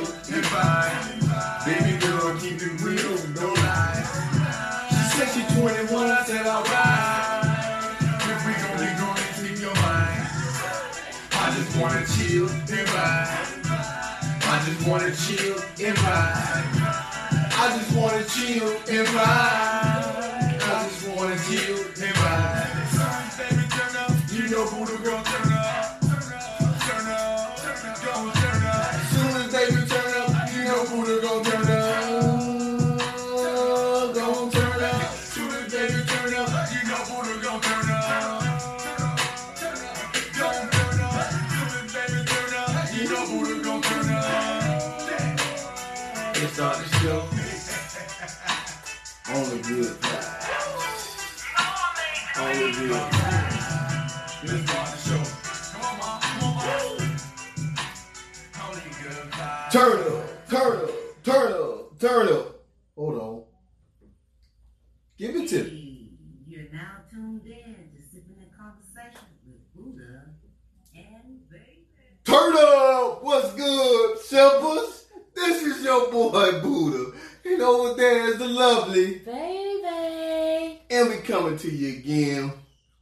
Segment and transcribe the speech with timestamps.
[0.00, 1.64] and vibe.
[1.66, 4.02] Baby girl, keep it real, no lie.
[4.88, 7.52] She said she 21, I said alright.
[8.00, 10.26] If we gon' be going into your mind.
[11.32, 13.62] I just wanna chill and vibe.
[14.44, 15.56] I just wanna chill
[15.86, 16.72] and vibe.
[17.54, 19.71] I just wanna chill and vibe.
[72.52, 73.24] Turn up!
[73.24, 75.06] What's good, Simples?
[75.34, 77.16] This is your boy Buddha.
[77.46, 79.20] And over there is the lovely.
[79.20, 80.80] Baby.
[80.90, 82.52] And we coming to you again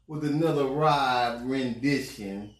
[0.07, 2.55] with another ride rendition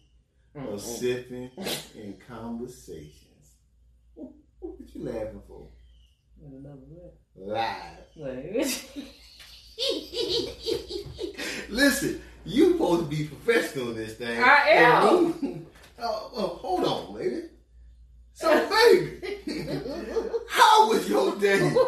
[0.53, 1.51] of sipping
[1.95, 3.55] and conversations.
[4.15, 5.67] What you laughing for?
[7.37, 7.99] Live.
[11.69, 14.43] Listen, you supposed to be professional in this thing.
[14.43, 15.67] I am.
[16.01, 17.43] And we- oh, oh, hold on, lady.
[18.33, 19.37] So, baby,
[20.49, 21.59] how was your day?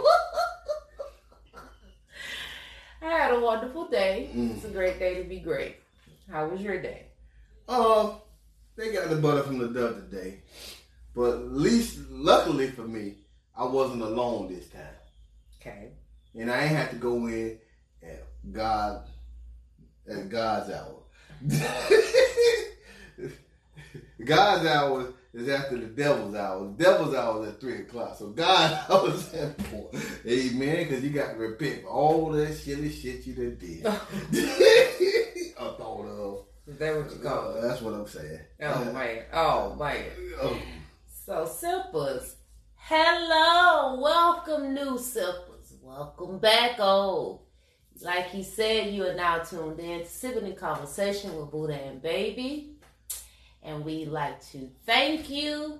[3.01, 4.29] I had a wonderful day.
[4.35, 4.55] Mm.
[4.55, 5.77] It's a great day to be great.
[6.31, 7.07] How was your day?
[7.67, 8.15] Uh,
[8.75, 10.41] they got the butter from the dove today,
[11.15, 13.15] but at least, luckily for me,
[13.57, 14.81] I wasn't alone this time,
[15.61, 15.89] Okay.
[16.35, 17.57] and I ain't had to go in
[18.03, 19.07] at God
[20.09, 20.99] at God's hour.
[24.25, 26.65] God's hour is after the devil's hour.
[26.77, 28.15] The devil's hour is at three o'clock.
[28.17, 29.89] So God's hour is at four.
[30.27, 30.87] Amen.
[30.87, 33.85] Because you got to repent for all that shitty shit you done did.
[35.59, 36.45] I thought of.
[36.65, 37.61] Is that what you call Uh, it?
[37.67, 38.39] that's what I'm saying.
[38.61, 39.23] Oh man.
[39.33, 40.03] Oh man.
[40.41, 40.57] Oh,
[41.25, 42.35] So Sippers.
[42.75, 43.99] Hello.
[44.01, 45.73] Welcome new Sippers.
[45.81, 47.41] Welcome back old.
[48.01, 52.01] Like he said, you are now tuned in to Sipping in Conversation with Buddha and
[52.01, 52.72] Baby.
[53.63, 55.79] And we like to thank you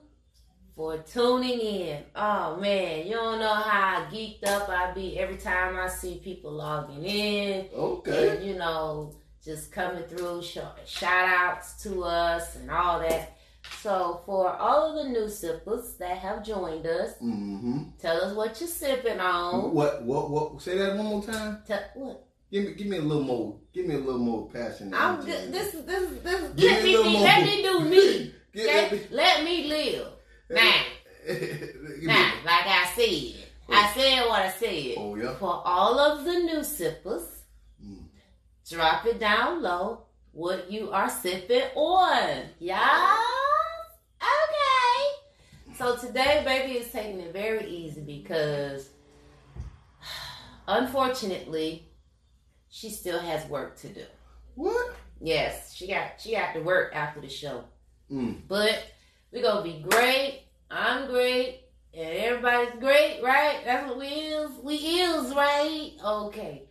[0.75, 2.03] for tuning in.
[2.16, 6.51] Oh man, you don't know how geeked up I be every time I see people
[6.51, 8.29] logging in okay.
[8.38, 9.13] and you know
[9.44, 13.38] just coming through sh- shout outs to us and all that
[13.81, 17.83] so for all of the new sippers that have joined us Mm-hmm.
[18.00, 20.03] tell us what you're sipping on What?
[20.03, 20.29] What?
[20.31, 20.61] What?
[20.61, 21.59] Say that one more time.
[21.67, 22.23] Tell- what
[22.53, 22.74] Give me.
[22.75, 23.56] Give me a little more.
[23.74, 24.94] Give me a little more passion.
[24.94, 25.31] i'm energy.
[25.31, 27.22] good this is this is this is Give let me me, more.
[27.24, 28.90] let me do me okay?
[28.91, 30.08] me- let me live
[30.52, 30.81] now
[32.03, 33.34] now like i said
[33.69, 35.34] i said what i said Oh yeah.
[35.42, 37.28] for all of the new sippers,
[37.84, 38.03] Mm.
[38.69, 42.44] drop it down low what you are sipping on.
[42.59, 43.18] Yeah?
[44.22, 45.75] Okay.
[45.78, 48.90] So today, baby is taking it very easy because
[50.68, 51.88] unfortunately,
[52.73, 54.03] she still has work to do.
[54.56, 54.95] What?
[55.22, 57.66] Yes, she got she got to work after the show.
[58.11, 58.41] Mm.
[58.47, 58.84] But
[59.31, 60.41] we gonna be great.
[60.72, 61.59] I'm great.
[61.94, 63.59] And everybody's great, right?
[63.63, 64.50] That's what we is.
[64.63, 65.91] We is, right?
[66.03, 66.63] Okay.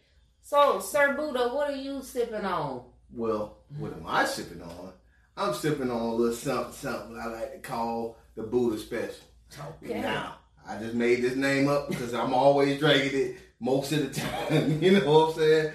[0.42, 2.82] So, Sir Buddha, what are you sipping on?
[3.12, 4.92] Well, what am I sipping on?
[5.36, 9.24] I'm sipping on a little something, something I like to call the Buddha Special.
[9.84, 10.00] Okay.
[10.00, 14.20] Now, I just made this name up because I'm always drinking it most of the
[14.48, 14.82] time.
[14.82, 15.72] you know what I'm saying?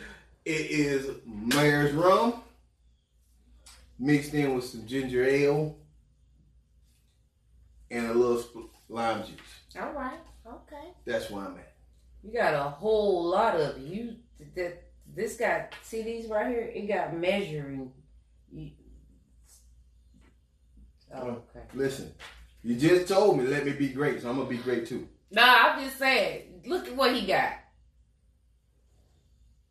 [0.48, 2.42] It is Myers's rum
[4.00, 5.76] mixed in with some ginger ale
[7.92, 9.78] and a little lime juice.
[9.78, 10.22] All right.
[10.48, 10.94] Okay.
[11.04, 11.74] That's where I'm at.
[12.24, 14.16] You got a whole lot of you.
[14.56, 14.84] That
[15.14, 16.72] this got see these right here.
[16.74, 17.92] It got measuring.
[18.50, 18.72] You,
[21.14, 21.66] oh, okay.
[21.74, 22.14] Listen,
[22.64, 25.10] you just told me let me be great, so I'm gonna be great too.
[25.30, 26.62] Nah, I'm just saying.
[26.66, 27.52] Look at what he got.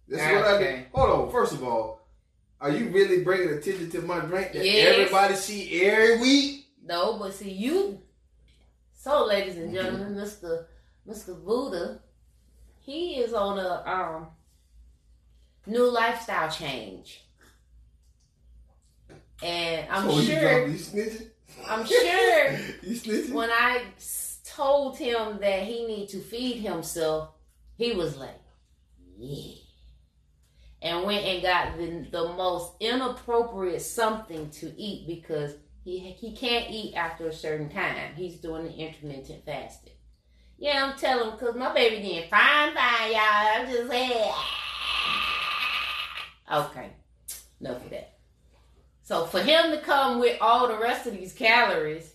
[0.08, 0.86] This is what I.
[0.92, 1.30] Hold on.
[1.32, 2.06] First of all,
[2.60, 4.96] are you really bringing attention to my drink that Yes.
[4.96, 6.66] everybody see every week?
[6.84, 8.00] No, but see you.
[8.94, 10.68] So, ladies and gentlemen, Mister
[11.04, 12.00] Mister Buddha,
[12.78, 14.28] he is on a um
[15.66, 17.24] new lifestyle change,
[19.42, 21.30] and I'm so sure dropping- you snitching?
[21.66, 23.32] I'm sure you snitching?
[23.32, 23.82] When I
[24.44, 27.30] told him that he need to feed himself,
[27.76, 28.38] he was like,
[29.18, 29.54] yeah.
[30.86, 36.70] And went and got the, the most inappropriate something to eat because he he can't
[36.70, 38.14] eat after a certain time.
[38.14, 39.94] He's doing the intermittent fasting.
[40.58, 43.20] Yeah, I'm telling because my baby did fine, fine, y'all.
[43.20, 44.30] I'm just saying.
[46.48, 46.68] Ah.
[46.70, 46.90] Okay,
[47.60, 48.18] enough of that.
[49.02, 52.12] So for him to come with all the rest of these calories,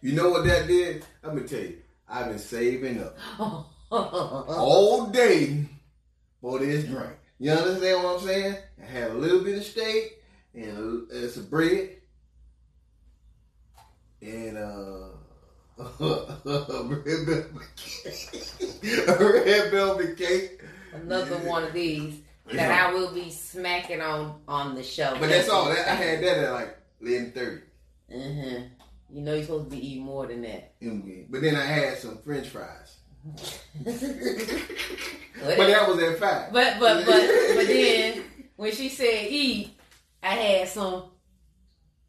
[0.00, 1.04] You know what that did?
[1.22, 1.78] Let me tell you.
[2.08, 3.18] I've been saving up
[3.90, 5.64] all day
[6.40, 7.16] for this drink.
[7.38, 8.56] You understand what I'm saying?
[8.82, 10.22] I had a little bit of steak
[10.54, 11.90] and, a, some bread
[14.22, 15.08] and uh,
[15.78, 19.08] a red velvet cake.
[19.08, 20.62] a red velvet cake.
[20.94, 22.20] another one of these
[22.52, 25.16] that I will be smacking on on the show.
[25.20, 25.66] But that's all.
[25.66, 27.62] That, I had that at like eleven thirty.
[28.10, 28.62] hmm
[29.10, 30.72] You know you're supposed to be eating more than that.
[31.30, 32.95] But then I had some French fries.
[33.84, 33.96] But,
[35.56, 36.52] that was at five.
[36.52, 38.24] but but but but then
[38.56, 39.70] when she said eat,
[40.22, 41.04] I had some.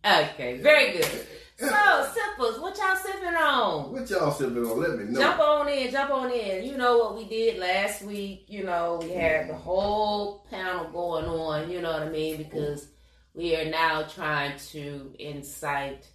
[0.06, 1.28] Okay, very good.
[1.60, 1.68] So
[2.14, 3.92] sippers, what y'all sipping on?
[3.92, 4.80] What y'all sipping on?
[4.80, 5.20] Let me know.
[5.20, 6.64] Jump on in, jump on in.
[6.64, 8.46] You know what we did last week.
[8.48, 11.72] You know we had the whole panel going on.
[11.72, 12.88] You know what I mean because
[13.34, 16.08] we are now trying to incite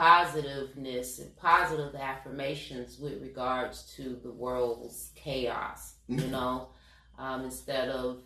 [0.00, 5.96] positiveness and positive affirmations with regards to the world's chaos.
[6.08, 6.68] You know,
[7.18, 8.22] um, instead of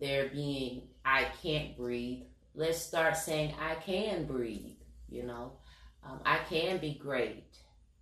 [0.00, 2.22] there being I can't breathe,
[2.54, 4.76] let's start saying I can breathe.
[5.08, 5.54] You know,
[6.04, 7.56] um, I can be great.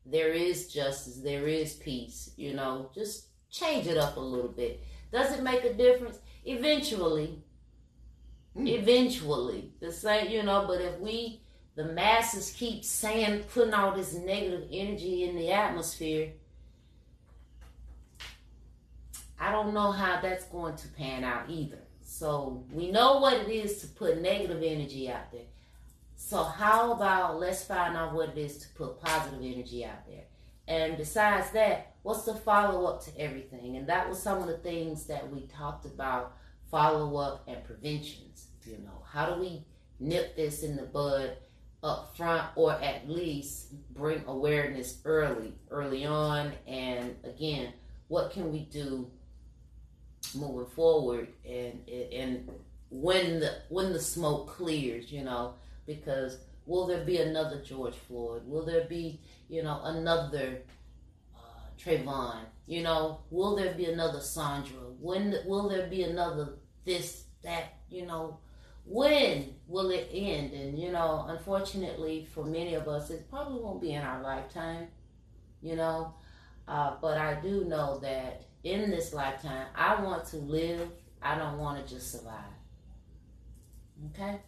[0.05, 1.17] There is justice.
[1.17, 2.31] There is peace.
[2.37, 4.83] You know, just change it up a little bit.
[5.11, 6.19] Does it make a difference?
[6.45, 7.43] Eventually,
[8.55, 8.69] Mm.
[8.69, 10.31] eventually, the same.
[10.31, 11.41] You know, but if we
[11.79, 16.33] the masses keep saying putting all this negative energy in the atmosphere.
[19.39, 21.79] I don't know how that's going to pan out either.
[22.03, 25.47] So we know what it is to put negative energy out there.
[26.17, 30.25] So how about let's find out what it is to put positive energy out there?
[30.67, 33.77] And besides that what's the follow-up to everything?
[33.77, 36.37] And that was some of the things that we talked about
[36.73, 39.03] follow-up and preventions you know.
[39.11, 39.65] How do we
[40.01, 41.37] nip this in the bud
[41.83, 46.53] up front or at least bring awareness early early on.
[46.67, 47.73] And again
[48.09, 49.11] what can we do
[50.35, 51.29] moving forward?
[51.49, 52.51] And and
[52.91, 55.55] when the when the smoke clears you know
[55.87, 58.43] because will there be another george floyd?
[58.47, 60.63] Will there be you know another
[61.35, 64.79] uh, Trayvon, you know, will there be another Sandra?
[65.01, 66.59] When will there be another
[66.89, 68.39] this, that, you know,
[68.89, 70.53] when will it end?
[70.53, 74.89] And you know, unfortunately for many of us, it probably won't be in our lifetime.
[75.61, 76.15] You know,
[76.67, 80.89] uh, but I do know that in this lifetime, I want to live.
[81.21, 82.45] I don't want to just survive.
[84.15, 84.39] Okay,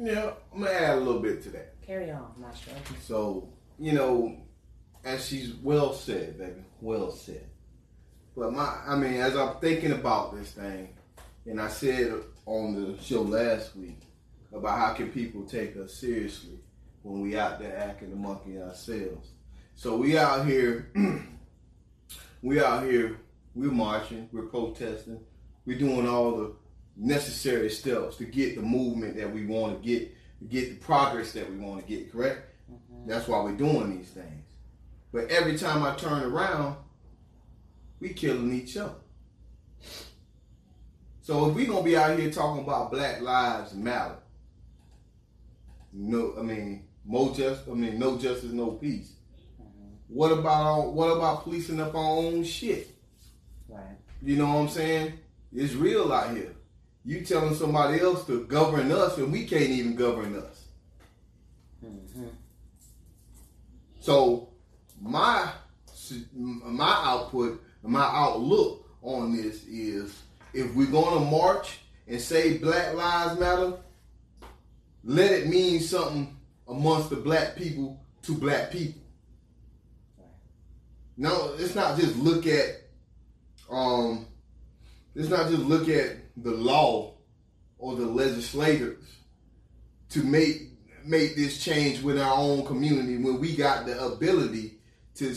[0.00, 1.74] Yeah, I'm gonna add a little bit to that.
[1.82, 2.72] carry on, Maestro.
[3.02, 3.48] So,
[3.78, 4.36] you know,
[5.04, 7.48] as she's well said, baby, well said.
[8.36, 10.90] But my, I mean, as I'm thinking about this thing,
[11.46, 14.00] and I said on the show last week
[14.52, 16.58] about how can people take us seriously
[17.02, 19.30] when we out there acting the monkey ourselves.
[19.74, 20.90] So we out here,
[22.42, 23.18] we out here,
[23.54, 25.20] we're marching, we're protesting,
[25.66, 26.54] we're doing all the
[26.96, 31.32] necessary steps to get the movement that we want to get, to get the progress
[31.32, 32.12] that we want to get.
[32.12, 32.40] Correct?
[32.70, 33.08] Mm-hmm.
[33.08, 34.44] That's why we're doing these things.
[35.12, 36.76] But every time I turn around,
[38.00, 38.94] we killing each other.
[41.22, 44.16] So if we gonna be out here talking about Black Lives Matter,
[45.92, 49.12] no, I mean, more just, I mean, no justice, no peace.
[50.08, 52.94] What about what about policing up our own shit?
[53.68, 53.96] Right.
[54.20, 55.14] You know what I'm saying?
[55.54, 56.54] It's real out here.
[57.04, 60.64] You telling somebody else to govern us, and we can't even govern us.
[61.84, 62.26] Mm-hmm.
[64.00, 64.48] So
[65.00, 65.52] my
[66.32, 70.20] my output, my outlook on this is
[70.54, 73.74] if we're gonna march and say Black Lives Matter,
[75.04, 76.36] let it mean something
[76.68, 79.02] amongst the black people to black people.
[81.16, 82.82] No, it's not just look at
[83.70, 84.26] um
[85.14, 87.14] it's not just look at the law
[87.78, 89.04] or the legislators
[90.10, 90.70] to make
[91.04, 94.78] make this change with our own community when we got the ability
[95.16, 95.34] to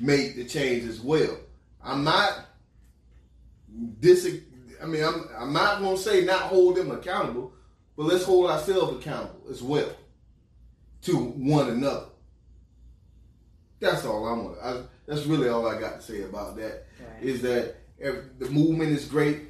[0.00, 1.36] make the change as well.
[1.82, 2.47] I'm not
[4.00, 4.40] dis
[4.82, 7.52] I mean I'm I'm not gonna say not hold them accountable,
[7.96, 9.90] but let's hold ourselves accountable as well
[11.02, 12.06] to one another.
[13.80, 14.58] That's all I want.
[14.62, 16.86] I, that's really all I got to say about that.
[17.00, 17.22] Right.
[17.22, 19.42] Is that ev- the movement is great,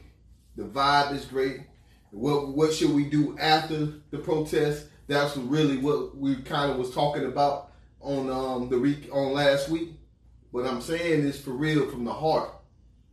[0.57, 1.61] the vibe is great.
[2.11, 4.87] What what should we do after the protest?
[5.07, 9.69] That's really what we kind of was talking about on um the week on last
[9.69, 9.91] week.
[10.53, 12.51] But I'm saying this for real from the heart.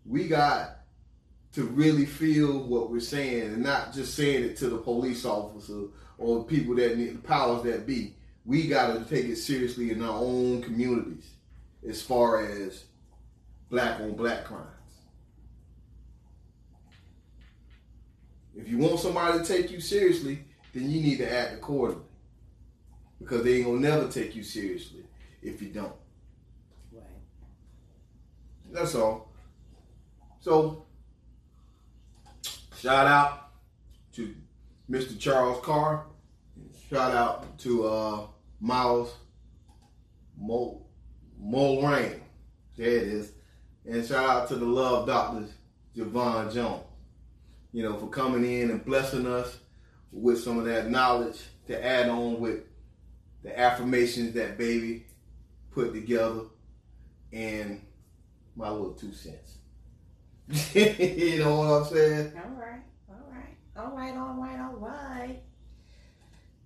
[0.06, 0.75] We got
[1.56, 5.86] to really feel what we're saying and not just saying it to the police officer
[6.18, 8.14] or people that need the powers that be.
[8.46, 11.30] We got to take it seriously in our own communities
[11.88, 12.84] as far as
[13.70, 14.68] black on black crimes.
[18.54, 20.44] If you want somebody to take you seriously,
[20.74, 22.04] then you need to act accordingly.
[23.18, 25.06] Because they ain't gonna never take you seriously
[25.42, 25.96] if you don't.
[26.92, 27.04] Right.
[28.72, 29.32] That's all.
[30.42, 30.85] So,
[32.86, 33.50] shout out
[34.14, 34.36] to
[34.88, 35.20] Mr.
[35.20, 36.06] Charles Carr.
[36.88, 38.28] Shout out to uh,
[38.60, 39.16] Miles
[40.40, 40.86] Mo
[41.44, 42.20] Mulrain.
[42.78, 43.32] There it is.
[43.90, 45.50] And shout out to the love doctors,
[45.98, 46.84] Javon Jones.
[47.72, 49.58] You know, for coming in and blessing us
[50.12, 52.66] with some of that knowledge to add on with
[53.42, 55.08] the affirmations that baby
[55.72, 56.42] put together
[57.34, 57.82] and
[58.56, 59.58] my little two cents.
[60.74, 62.32] you know what I'm saying?
[62.36, 62.82] All right.
[63.10, 63.58] All right.
[63.76, 64.16] All right.
[64.16, 64.60] All right.
[64.60, 65.42] All right.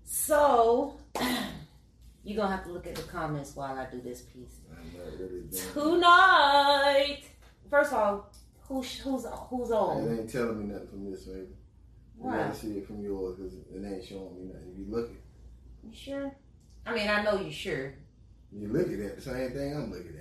[0.03, 0.97] So,
[2.23, 4.59] you're to have to look at the comments while I do this piece.
[4.71, 7.23] I'm not really Tonight.
[7.69, 8.31] First of all,
[8.67, 10.07] who's who's who's on?
[10.07, 11.39] It ain't telling me nothing from this, baby.
[11.41, 11.47] You
[12.17, 12.37] Why?
[12.37, 14.73] gotta see it from yours because it ain't showing me nothing.
[14.77, 15.17] You look at
[15.83, 16.31] You sure?
[16.85, 17.93] I mean, I know you sure.
[18.51, 20.17] you looking at the same thing I'm looking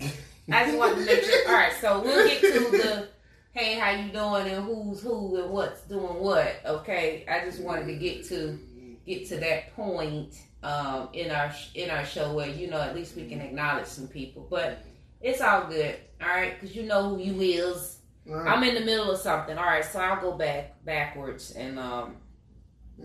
[0.00, 0.12] at.
[0.50, 1.48] I just wanted to make sure.
[1.48, 3.08] All right, so we'll get to the
[3.52, 6.60] hey, how you doing, and who's who, and what's doing what.
[6.66, 8.58] Okay, I just wanted to get to
[9.06, 13.16] get to that point um, in our in our show where you know at least
[13.16, 14.84] we can acknowledge some people, but
[15.20, 15.96] it's all good.
[16.20, 17.98] All right, because you know who you is.
[18.26, 18.50] Right.
[18.50, 19.56] I'm in the middle of something.
[19.58, 22.16] All right, so I'll go back backwards and um,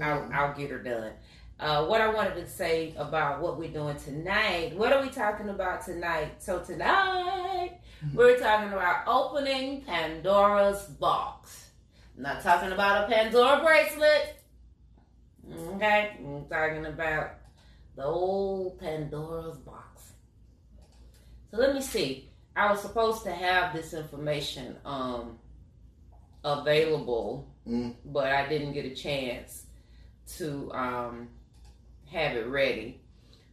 [0.01, 1.11] I'll, I'll get her done.
[1.59, 4.77] Uh, what I wanted to say about what we're doing tonight.
[4.77, 6.41] What are we talking about tonight?
[6.41, 7.79] So tonight
[8.13, 11.71] we're talking about opening Pandora's box.
[12.15, 14.41] I'm not talking about a Pandora bracelet.
[15.75, 17.31] Okay, I'm talking about
[17.97, 20.13] the old Pandora's box.
[21.51, 22.29] So let me see.
[22.55, 25.37] I was supposed to have this information um,
[26.43, 27.93] available, Mm.
[28.05, 29.65] but I didn't get a chance
[30.37, 31.27] to um,
[32.11, 33.01] have it ready.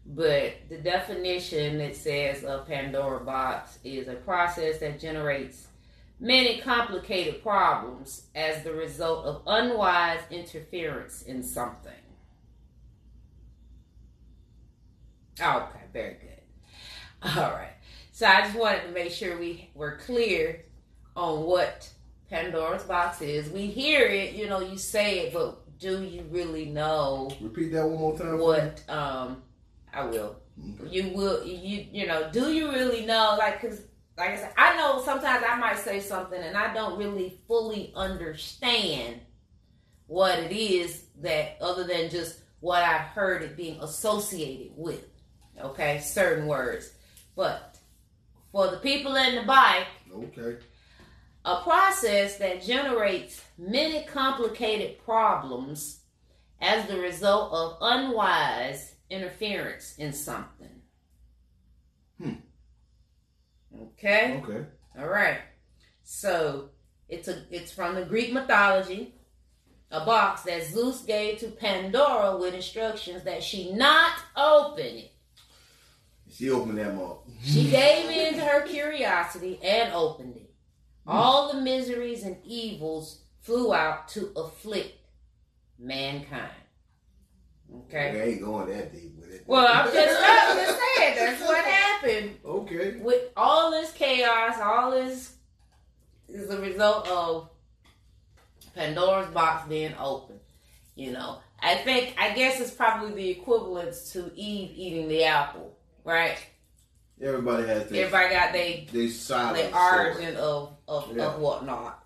[0.04, 5.66] But the definition it says of Pandora box is a process that generates
[6.20, 11.92] many complicated problems as the result of unwise interference in something.
[15.42, 17.36] Oh, okay, very good.
[17.36, 17.72] All right.
[18.12, 20.64] So I just wanted to make sure we were clear
[21.14, 21.90] on what
[22.30, 23.50] Pandora's box is.
[23.50, 27.86] We hear it, you know, you say it, but do you really know Repeat that
[27.86, 28.38] one more time.
[28.38, 29.42] what um
[29.92, 30.36] I will.
[30.88, 33.82] You will you you know, do you really know like cuz
[34.16, 37.92] like I said, I know sometimes I might say something and I don't really fully
[37.94, 39.20] understand
[40.06, 45.04] what it is that other than just what I've heard it being associated with.
[45.60, 46.92] Okay, certain words.
[47.34, 47.76] But
[48.52, 50.58] for the people in the bike, Okay.
[51.46, 56.00] A process that generates many complicated problems
[56.60, 60.82] as the result of unwise interference in something.
[62.20, 62.32] Hmm.
[63.80, 64.42] Okay?
[64.42, 64.66] Okay.
[64.98, 65.38] All right.
[66.02, 66.70] So
[67.08, 69.14] it's a it's from the Greek mythology,
[69.92, 75.12] a box that Zeus gave to Pandora with instructions that she not open it.
[76.28, 77.24] She opened that up.
[77.44, 80.45] She gave in to her curiosity and opened it.
[81.06, 84.92] All the miseries and evils flew out to afflict
[85.78, 86.50] mankind.
[87.84, 88.12] Okay.
[88.12, 89.44] They ain't going that deep with it.
[89.46, 92.96] Well, I'm just, I'm just saying that's what happened Okay.
[93.00, 94.56] with all this chaos.
[94.60, 95.34] All this
[96.28, 97.50] is a result of
[98.74, 100.38] Pandora's box being open.
[100.94, 105.76] You know, I think I guess it's probably the equivalence to Eve eating the apple,
[106.04, 106.38] right?
[107.20, 111.26] Everybody has their, Everybody got they their silent the origin of of, Yeah.
[111.26, 112.04] of whatnot.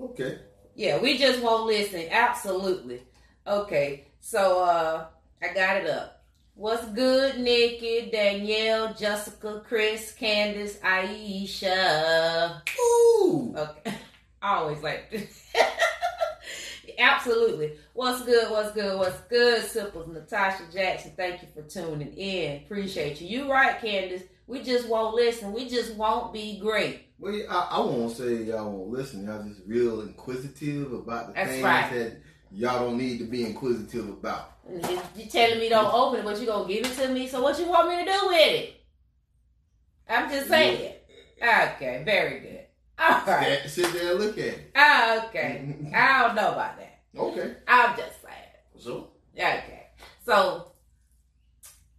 [0.00, 0.38] Okay.
[0.74, 2.06] Yeah, we just won't listen.
[2.10, 3.02] Absolutely.
[3.46, 5.06] Okay, so uh
[5.42, 6.22] I got it up.
[6.56, 12.60] What's good, Nikki, Danielle, Jessica, Chris, Candace, Aisha?
[12.80, 13.54] Ooh.
[13.56, 13.94] Okay,
[14.42, 15.10] I always like.
[15.10, 15.52] This.
[16.98, 17.72] Absolutely.
[17.92, 18.50] What's good?
[18.50, 18.98] What's good?
[18.98, 19.62] What's good?
[19.64, 21.12] Simples Natasha Jackson.
[21.16, 22.62] Thank you for tuning in.
[22.62, 23.28] Appreciate you.
[23.28, 24.22] You right, Candace.
[24.46, 25.52] We just won't listen.
[25.52, 27.03] We just won't be great.
[27.18, 29.24] Well, I, I won't say y'all won't listen.
[29.24, 31.90] Y'all just real inquisitive about the That's things right.
[31.92, 32.16] that
[32.50, 34.52] y'all don't need to be inquisitive about.
[34.68, 37.28] You you telling me don't open it, but you gonna give it to me.
[37.28, 38.80] So what you want me to do with it?
[40.08, 40.94] I'm just saying.
[41.40, 42.60] Okay, very good.
[42.98, 43.60] All right.
[43.66, 44.70] Sit there and look at it.
[44.74, 45.76] Okay.
[45.94, 47.00] I don't know about that.
[47.16, 47.54] Okay.
[47.66, 48.34] I'm just saying.
[48.78, 49.88] So Okay.
[50.24, 50.72] So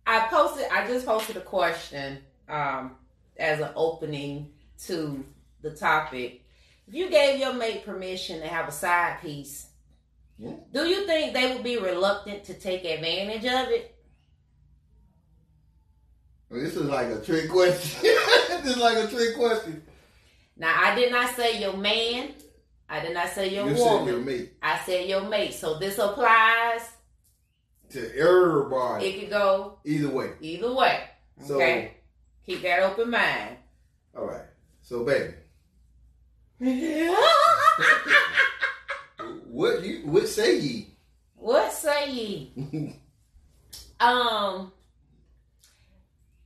[0.08, 2.96] I posted I just posted a question um
[3.38, 4.52] as an opening
[4.86, 5.24] to
[5.62, 6.41] the topic.
[6.88, 9.67] If you gave your mate permission to have a side piece,
[10.38, 10.53] Yeah.
[10.74, 13.96] do you think they would be reluctant to take advantage of it?
[16.50, 18.01] well, this is like a trick question.
[18.63, 19.82] this is like a trick question.
[20.58, 22.34] Now I did not say your man.
[22.88, 25.53] I did not say your you said your mate I said your mate.
[25.55, 26.82] So this applies.
[27.89, 29.05] to everybody.
[29.08, 30.32] It could go Either way.
[30.39, 31.03] either way.
[31.46, 31.98] So Okay.
[32.46, 33.58] Keep that open mind.
[34.15, 34.45] all right.
[34.88, 35.34] So baby,
[39.48, 40.88] what you what say ye?
[41.36, 42.96] what say ye?
[43.98, 44.74] Um,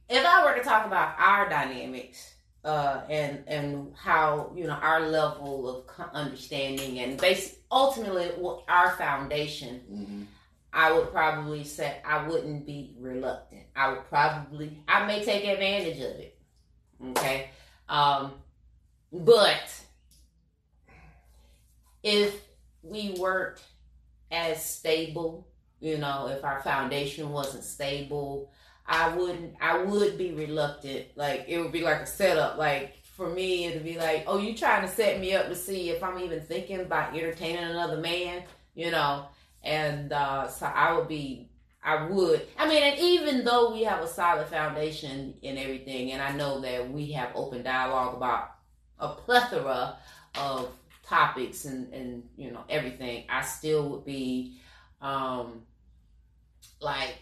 [0.08, 5.02] if I were to talk about our dynamics, uh, and and how you know our
[5.10, 10.26] level of understanding and base ultimately what our foundation, Mhm.
[10.72, 13.64] I would probably say I wouldn't be reluctant.
[13.76, 16.38] I would probably I may take advantage of it.
[17.04, 17.50] Okay,
[17.90, 18.34] um,
[19.12, 19.74] but
[22.04, 22.40] if
[22.84, 23.62] we weren't
[24.32, 25.48] as stable
[25.82, 28.52] you know if our foundation wasn't stable
[28.88, 31.06] i wouldn't i would be reluctant.
[31.16, 32.58] Like it would be like a setup.
[32.58, 35.90] Like for me it'd be like oh you trying to set me up to see
[35.90, 38.44] if i'm even thinking about entertaining another man
[38.76, 39.26] you know?
[39.64, 41.49] And uh so i would be
[41.84, 42.48] i would.
[42.58, 46.60] I mean and even though we have a solid foundation in everything and i know
[46.62, 48.52] that we have open dialogue about
[49.00, 49.98] a plethora
[50.36, 50.70] of
[51.04, 54.60] topics and and you know everything i still would be
[55.02, 55.64] um
[56.82, 57.16] like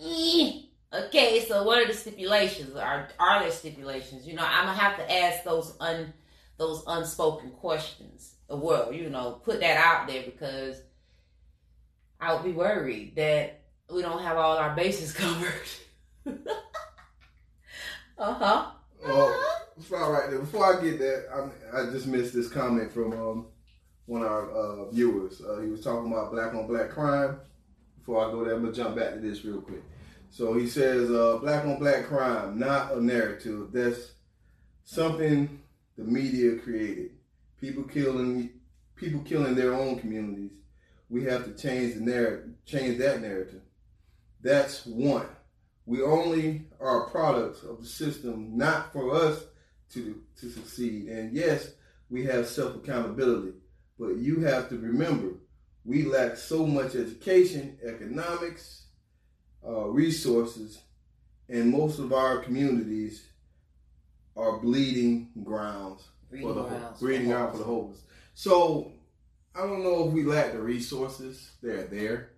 [0.00, 0.60] eh.
[0.92, 2.74] okay so what are the stipulations?
[2.76, 4.26] Are are there stipulations?
[4.26, 6.12] You know i'm gonna have to ask those un
[6.56, 8.34] those unspoken questions.
[8.48, 10.80] Well you know put that out there because
[12.24, 13.60] i would be worried that
[13.92, 15.68] we don't have all our bases covered
[18.18, 18.70] uh-huh
[19.06, 19.44] Well,
[19.76, 20.30] it's all right.
[20.30, 23.46] Before I get that, I, I just missed this comment from um,
[24.06, 25.42] one of our uh, viewers.
[25.42, 27.38] Uh, he was talking about black on black crime.
[27.98, 29.82] Before I go there, I'm gonna jump back to this real quick.
[30.30, 33.68] So he says, uh, "Black on black crime, not a narrative.
[33.72, 34.12] That's
[34.84, 35.60] something
[35.96, 37.10] the media created.
[37.60, 38.50] People killing,
[38.96, 40.52] people killing their own communities.
[41.14, 43.60] We have to change the narrative, change that narrative.
[44.42, 45.28] That's one.
[45.86, 49.44] We only are products of the system, not for us
[49.92, 51.06] to to succeed.
[51.06, 51.70] And yes,
[52.10, 53.52] we have self accountability,
[53.96, 55.34] but you have to remember
[55.84, 58.86] we lack so much education, economics,
[59.64, 60.80] uh, resources,
[61.48, 63.28] and most of our communities
[64.36, 66.08] are bleeding grounds
[66.40, 68.02] for the grounds breeding ground for the hopeless.
[68.34, 68.93] So
[69.54, 71.52] I don't know if we lack the resources.
[71.62, 72.30] They're there.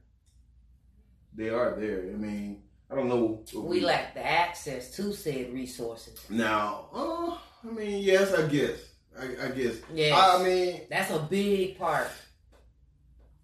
[1.34, 2.00] They are there.
[2.12, 3.42] I mean, I don't know.
[3.46, 6.88] if we lack the access to said resources now.
[6.94, 7.36] Uh,
[7.68, 8.78] I mean, yes, I guess.
[9.18, 9.76] I, I guess.
[9.94, 12.08] yes I mean, that's a big part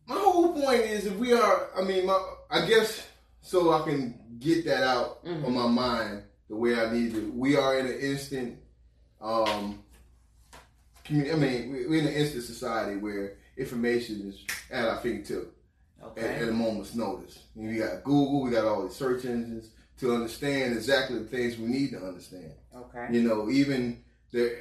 [0.06, 1.70] my whole point is if we are.
[1.76, 2.18] I mean, my.
[2.50, 3.06] I guess
[3.40, 3.72] so.
[3.72, 5.46] I can get that out Mhm.
[5.46, 7.32] on my mind the way I need to.
[7.34, 8.58] We are in an instant.
[9.20, 9.82] Um.
[11.08, 15.54] I mean, we're in an instant society where information is at our fingertips
[16.00, 17.44] at, okay at a moment's notice.
[17.54, 21.58] Know, you got Google, we got all these search engines to understand exactly the things
[21.58, 22.52] we need to understand.
[22.74, 24.56] okay You know, even the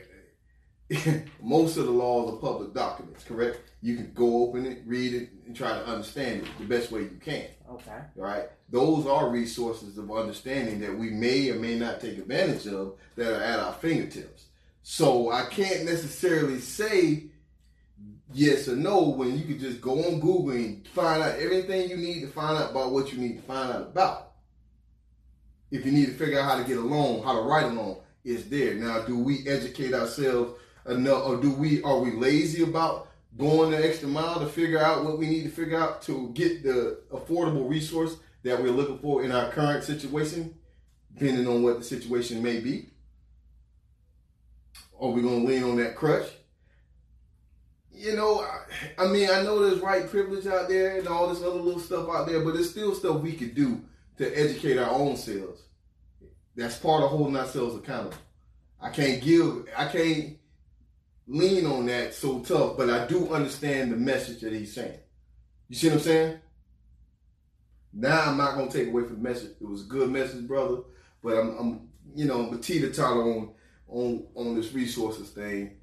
[1.41, 3.71] most of the laws are public documents, correct?
[3.81, 7.01] You can go open it, read it, and try to understand it the best way
[7.01, 7.45] you can.
[7.69, 8.49] okay Right?
[8.69, 13.33] Those are resources of understanding that we may or may not take advantage of that
[13.33, 14.45] are at our fingertips.
[14.83, 17.25] So I can't necessarily say
[18.33, 21.97] yes or no when you could just go on Google and find out everything you
[21.97, 24.31] need to find out about what you need to find out about.
[25.69, 27.69] If you need to figure out how to get a loan, how to write a
[27.69, 28.75] loan, it's there.
[28.75, 33.85] Now, do we educate ourselves enough, or do we are we lazy about going the
[33.85, 37.69] extra mile to figure out what we need to figure out to get the affordable
[37.69, 40.53] resource that we're looking for in our current situation,
[41.13, 42.89] depending on what the situation may be?
[44.99, 46.27] Are we going to lean on that crutch?
[48.01, 51.43] You know, I, I mean, I know there's white privilege out there and all this
[51.43, 53.81] other little stuff out there, but there's still stuff we could do
[54.17, 55.61] to educate our own selves.
[56.55, 58.17] That's part of holding ourselves accountable.
[58.81, 60.37] I can't give, I can't
[61.27, 64.99] lean on that so tough, but I do understand the message that he's saying.
[65.69, 66.39] You see what I'm saying?
[67.93, 69.51] Now I'm not gonna take away from the message.
[69.61, 70.81] It was a good message, brother,
[71.23, 73.53] but I'm, I'm you know, I'm teeter totter on
[73.87, 75.77] on on this resources thing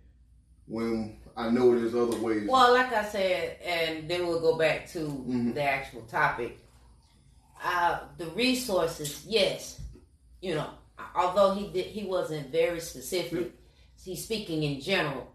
[0.66, 2.48] when I know there's other ways.
[2.48, 5.54] Well, like I said, and then we'll go back to Mhm.
[5.54, 6.58] the actual topic.
[7.62, 9.80] Uh, the resources, yes,
[10.40, 10.70] you know,
[11.14, 13.52] although he did, he wasn't very specific.
[14.02, 15.28] He's speaking in general.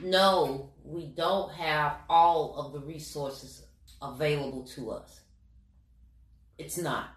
[0.00, 3.62] No, we don't have all of the resources
[4.02, 5.20] available to us.
[6.58, 7.08] It's not.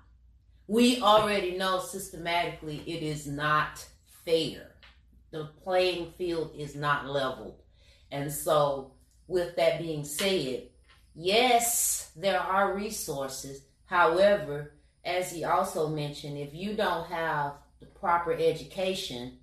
[0.68, 4.76] We already know systematically it is not fair.
[5.32, 7.61] The playing field is not leveled.
[8.12, 8.92] And so,
[9.28, 10.68] with that being said,
[11.16, 13.64] yes, there are resources.
[13.86, 19.38] However, as he also mentioned, if you don't have the proper education,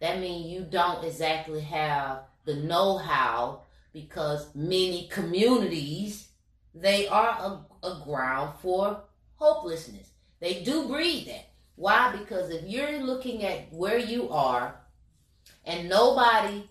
[0.00, 3.60] that means you don't exactly have the know-how
[3.92, 6.28] because many communities
[6.74, 7.38] they are
[7.82, 9.04] a, a ground for
[9.36, 10.10] hopelessness.
[10.40, 11.50] They do breed that.
[11.76, 12.14] Why?
[12.16, 14.74] Because if you're looking at where you are
[15.64, 16.68] and nobody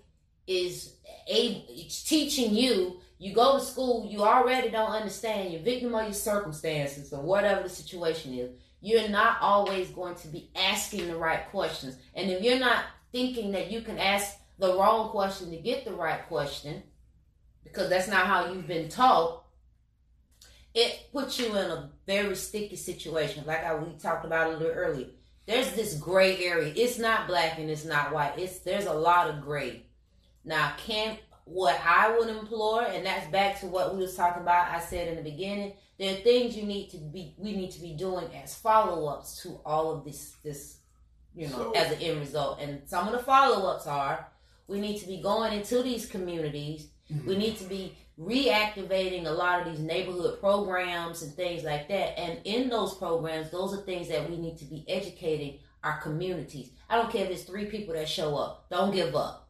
[0.47, 0.95] is
[1.27, 6.03] able, it's teaching you, you go to school, you already don't understand, you're victim of
[6.03, 8.51] your circumstances or whatever the situation is.
[8.81, 11.95] You're not always going to be asking the right questions.
[12.15, 15.93] And if you're not thinking that you can ask the wrong question to get the
[15.93, 16.83] right question,
[17.63, 19.43] because that's not how you've been taught,
[20.73, 23.45] it puts you in a very sticky situation.
[23.45, 25.07] Like I, we talked about a little earlier.
[25.45, 26.73] There's this gray area.
[26.75, 28.33] It's not black and it's not white.
[28.37, 29.85] It's there's a lot of gray.
[30.45, 34.71] Now, can what I would implore, and that's back to what we was talking about.
[34.71, 37.81] I said in the beginning, there are things you need to be, we need to
[37.81, 40.77] be doing as follow ups to all of this, this,
[41.35, 42.59] you know, So- as an end result.
[42.59, 44.27] And some of the follow ups are,
[44.67, 46.87] we need to be going into these communities.
[47.11, 47.27] Mm-hmm.
[47.27, 52.17] We need to be reactivating a lot of these neighborhood programs and things like that.
[52.17, 56.69] And in those programs, those are things that we need to be educating our communities.
[56.89, 58.69] I don't care if it's three people that show up.
[58.69, 59.42] Don't give up.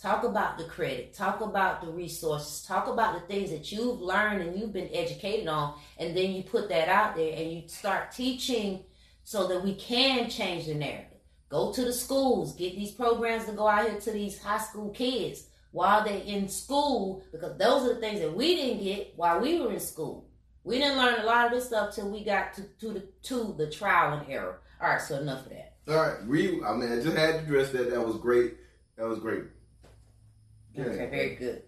[0.00, 1.12] Talk about the credit.
[1.12, 2.64] Talk about the resources.
[2.64, 5.74] Talk about the things that you've learned and you've been educated on.
[5.98, 8.84] And then you put that out there and you start teaching
[9.24, 11.18] so that we can change the narrative.
[11.48, 12.54] Go to the schools.
[12.54, 16.48] Get these programs to go out here to these high school kids while they're in
[16.48, 20.28] school because those are the things that we didn't get while we were in school.
[20.62, 23.54] We didn't learn a lot of this stuff till we got to, to the to
[23.58, 24.60] the trial and error.
[24.80, 25.74] All right, so enough of that.
[25.88, 26.60] All right, re.
[26.64, 27.90] I mean, I just had to address that.
[27.90, 28.54] That was great.
[28.96, 29.44] That was great.
[30.78, 31.62] Okay, very good.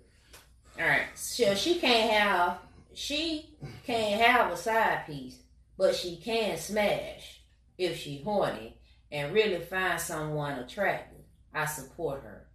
[0.79, 2.59] All right, so she can't have
[2.95, 5.39] she can't have a side piece,
[5.77, 7.43] but she can smash
[7.79, 8.79] if she horny
[9.11, 11.19] and really find someone attractive.
[11.53, 12.47] I support her.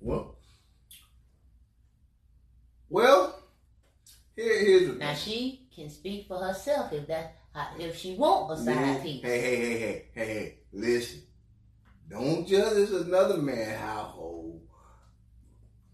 [0.00, 0.36] Well,
[2.88, 3.42] well,
[4.34, 8.52] here, here's the Now she can speak for herself if that uh, if she want
[8.52, 9.02] a side Yeah.
[9.02, 9.22] piece.
[9.22, 11.22] Hey, hey, hey, hey, hey, hey, listen.
[12.08, 14.57] Don't judge this another man how household.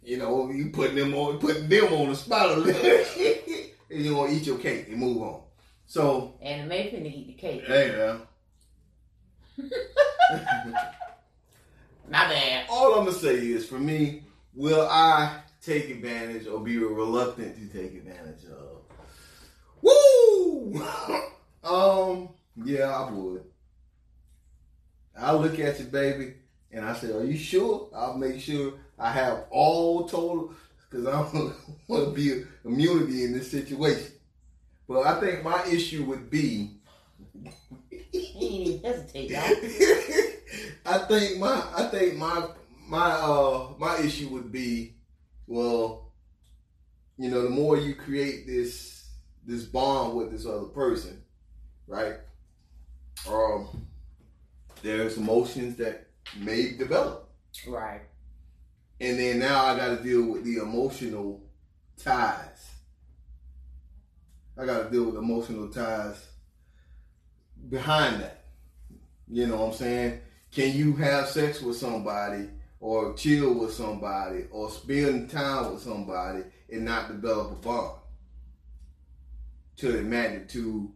[0.05, 2.83] You know, you putting them on putting them on the spot a little
[3.91, 5.41] and you gonna eat your cake and move on.
[5.87, 7.65] So And it may finna eat the cake.
[7.67, 8.21] hey now.
[12.11, 12.67] My bad.
[12.69, 17.67] All I'm gonna say is for me, will I take advantage or be reluctant to
[17.79, 18.83] take advantage of?
[19.81, 20.83] Woo!
[21.65, 22.29] um,
[22.63, 23.45] yeah, I would.
[25.19, 26.35] I'll look at you, baby,
[26.73, 30.53] and I say, "Are you sure?" I'll make sure I have all total
[30.89, 31.55] because I don't
[31.89, 34.13] want to be immunity in this situation.
[34.89, 36.77] But I think my issue would be
[37.91, 39.33] He hesitate.
[40.87, 42.47] I think my I think my
[42.87, 44.95] my uh my issue would be
[45.47, 46.13] well,
[47.19, 49.09] you know, the more you create this
[49.47, 51.23] this bond with this other person,
[51.87, 52.17] right?
[53.29, 53.87] Um
[54.83, 57.31] there's emotions that may develop.
[57.67, 58.03] Right.
[59.01, 61.43] And then now I gotta deal with the emotional
[61.97, 62.71] ties.
[64.57, 66.29] I gotta deal with emotional ties
[67.69, 68.45] behind that.
[69.29, 70.21] You know what I'm saying?
[70.53, 76.45] Can you have sex with somebody or chill with somebody or spend time with somebody
[76.71, 77.99] and not develop a bond
[79.79, 80.89] to the magnitude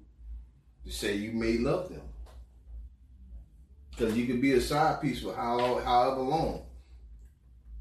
[0.84, 2.02] to say you may love them?
[3.90, 6.67] Because you can be a side piece for how, however long.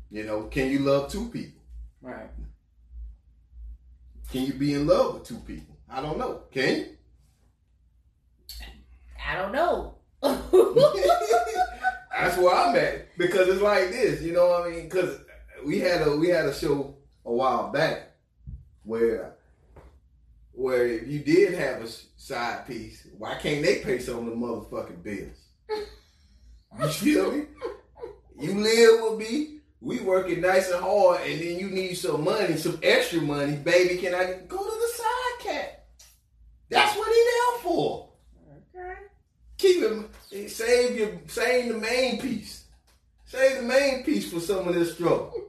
[0.10, 1.62] You know, can you love two people?
[2.02, 2.30] Right.
[4.32, 5.76] Can you be in love with two people?
[5.90, 6.44] I don't know.
[6.52, 6.86] Can you?
[9.26, 9.96] I don't know.
[12.20, 14.84] That's where I'm at because it's like this, you know what I mean?
[14.90, 15.20] Because
[15.66, 18.12] we had a we had a show a while back
[18.84, 19.36] where
[20.54, 24.32] where if you did have a side piece, why can't they pay some of the
[24.32, 25.38] motherfucking bills?
[26.80, 27.46] You feel me?
[28.40, 32.58] You live with me, we working nice and hard, and then you need some money,
[32.58, 33.98] some extra money, baby.
[33.98, 35.86] Can I go to the side cat?
[36.70, 38.10] That's what he there for.
[38.76, 38.94] Okay.
[39.58, 40.10] Keep him.
[40.48, 41.10] Save your.
[41.28, 42.66] Save the main piece.
[43.26, 45.34] Save the main piece for some of this struggle.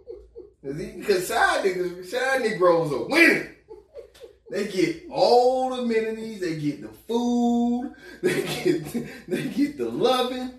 [0.60, 3.48] Because side niggas, side Negroes are winning.
[4.50, 6.40] They get all the amenities.
[6.40, 7.94] They get the food.
[8.22, 9.28] They get.
[9.28, 10.50] They get the loving.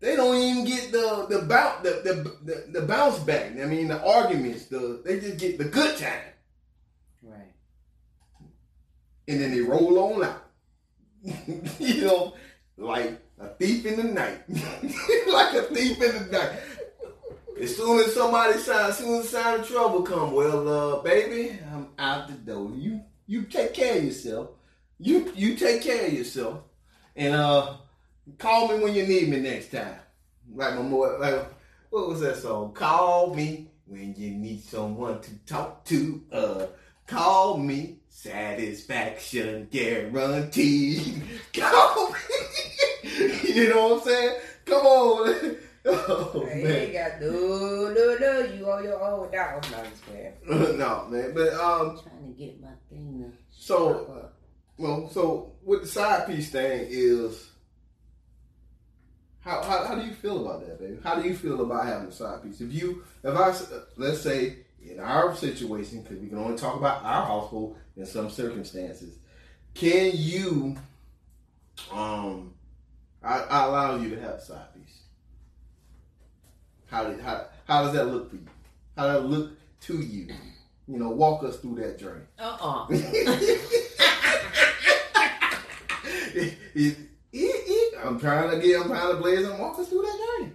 [0.00, 3.52] They don't even get the the bounce the, the, the, the bounce back.
[3.52, 4.66] I mean the arguments.
[4.66, 6.20] The they just get the good time,
[7.22, 7.52] Right.
[9.28, 10.42] and then they roll on out.
[11.80, 12.34] you know,
[12.76, 14.40] like a thief in the night,
[15.28, 16.52] like a thief in the night.
[17.60, 21.00] As soon as somebody sign, as soon as the sign of trouble come, well, uh,
[21.02, 22.70] baby, I'm out the door.
[22.76, 24.50] You you take care of yourself.
[24.98, 26.60] You you take care of yourself,
[27.16, 27.78] and uh,
[28.38, 29.96] call me when you need me next time.
[30.54, 31.46] Like my boy, like
[31.90, 32.72] what was that song?
[32.72, 36.22] Call me when you need someone to talk to.
[36.32, 36.66] Uh,
[37.06, 37.98] call me.
[38.08, 41.22] Satisfaction guaranteed.
[41.54, 42.18] Call me.
[43.54, 44.36] you know what I'm saying?
[44.64, 45.56] Come on.
[45.88, 46.72] Oh, Hey, man.
[46.72, 48.40] you ain't got no, no, no.
[48.52, 49.60] You on your own now.
[49.70, 50.32] No, I'm just playing.
[50.78, 51.32] no, man.
[51.32, 54.34] But um, I'm trying to get my thing to so up.
[54.78, 57.50] well, so with the side piece thing is
[59.46, 60.98] how, how how do you feel about that, baby?
[61.04, 62.60] How do you feel about having a side piece?
[62.60, 63.54] If you if I,
[63.96, 68.28] let's say in our situation, because we can only talk about our household in some
[68.28, 69.16] circumstances,
[69.74, 70.76] can you
[71.92, 72.54] um
[73.22, 74.98] I, I allow you to have a side piece?
[76.86, 78.46] How did how how does that look for you?
[78.96, 80.34] How does that look to you?
[80.88, 82.24] You know, walk us through that journey.
[82.38, 82.86] Uh-uh.
[82.90, 82.98] It-
[86.34, 86.96] it- it-
[88.06, 90.52] I'm trying to get, I'm trying to blaze and walk us through that journey.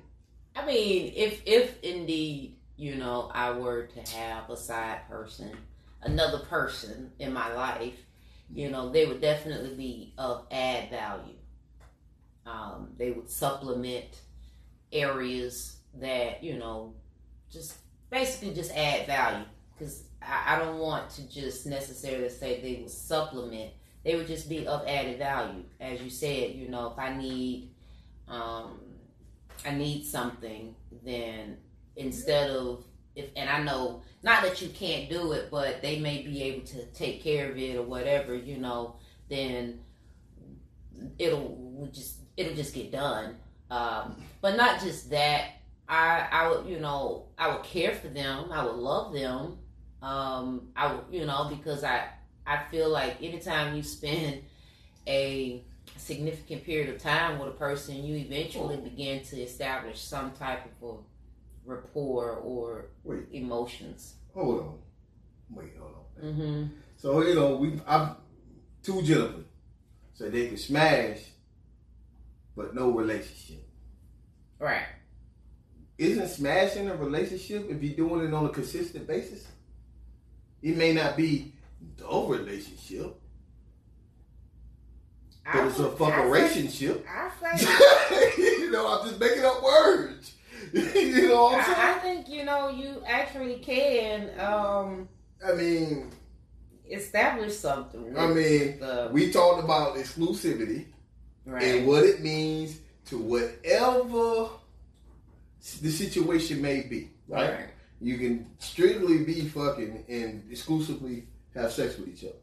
[0.56, 5.52] I mean, if if indeed, you know, I were to have a side person,
[6.02, 7.96] another person in my life,
[8.54, 11.36] you know, they would definitely be of add value.
[12.46, 14.20] Um, they would supplement
[14.92, 16.96] areas that, you know,
[17.52, 17.78] just
[18.10, 19.46] basically just add value.
[19.74, 23.72] Because I, I don't want to just necessarily say they would supplement.
[24.04, 25.64] They would just be of added value.
[25.80, 27.70] As you said, you know, if I need
[28.28, 28.80] um,
[29.66, 31.58] I need something, then
[31.96, 32.86] instead of
[33.16, 36.66] if and I know not that you can't do it, but they may be able
[36.68, 38.96] to take care of it or whatever, you know,
[39.30, 39.80] then
[41.20, 43.36] it'll just it'll just get done.
[43.70, 45.52] Um, but not just that.
[45.88, 48.52] I I would you know I would care for them.
[48.52, 49.58] I would love them.
[50.02, 52.08] Um, I would you know because I
[52.46, 54.44] I feel like anytime you spend
[55.08, 55.64] a
[55.98, 60.90] significant period of time with a person, you eventually begin to establish some type of
[60.90, 61.02] a
[61.66, 64.16] rapport or Wait, emotions.
[64.34, 64.78] hold on.
[65.52, 66.26] Wait, hold on.
[66.26, 66.64] Mm-hmm.
[66.98, 68.16] So, you know, we, I'm
[68.84, 69.46] two gentlemen.
[70.14, 71.20] So they can smash,
[72.56, 73.68] but no relationship.
[74.60, 74.86] Right.
[75.98, 79.48] Isn't smashing a relationship if you're doing it on a consistent basis?
[80.62, 81.54] It may not be
[81.98, 83.16] the relationship,
[85.46, 87.06] but it's a fuck relationship.
[87.08, 90.36] I you know, I'm just making up words.
[90.74, 91.78] you know what I'm saying?
[91.78, 95.10] I, I think you know you actually can um,
[95.46, 96.12] I mean,
[96.90, 98.18] establish something.
[98.18, 100.86] I mean, the, we talked about exclusivity
[101.46, 101.64] right.
[101.64, 104.50] and what it means to whatever
[105.82, 107.54] the situation may be, right?
[107.54, 107.70] right.
[108.00, 112.36] You can strictly be fucking and exclusively have sex with each other.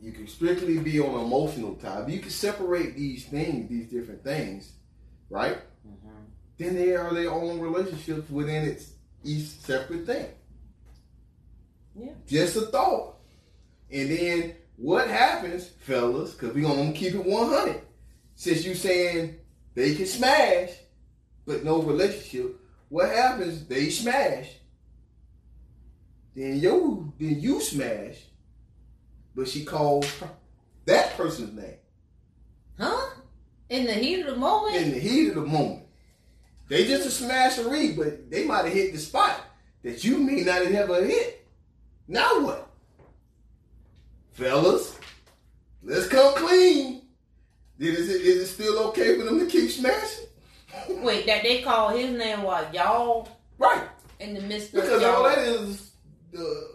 [0.00, 2.08] You can strictly be on emotional time.
[2.08, 4.72] You can separate these things, these different things,
[5.28, 5.58] right?
[5.86, 6.26] Mhm.
[6.56, 8.92] Then they are their own relationships within its
[9.24, 10.26] each separate thing.
[11.96, 12.12] Yeah.
[12.26, 13.16] Just a thought.
[13.90, 17.82] And then what happens, fellas, because we're going to keep it 100.
[18.36, 19.36] Since you saying
[19.74, 20.70] they can smash,
[21.44, 24.54] but no relationship, what happens, they smash.
[26.38, 28.14] Then you, then you smash,
[29.34, 30.06] but she called
[30.84, 31.78] that person's name
[32.78, 33.10] Huh?
[33.68, 34.76] In the heat of the moment.
[34.76, 35.82] in the heat of the moment.
[36.68, 39.40] They just a smashery, but they might have hit the spot.
[39.82, 41.44] that you may not have a hit.
[42.06, 42.70] Now what?
[44.30, 44.96] Fellas,
[45.82, 47.02] let's come clean.
[47.80, 50.26] Is it, is it still okay for them to keep smashing?
[51.02, 52.72] Wait, that they call his name what?
[52.72, 53.82] Y'all Right.
[54.20, 55.87] in the midst of Because all that is
[56.32, 56.68] the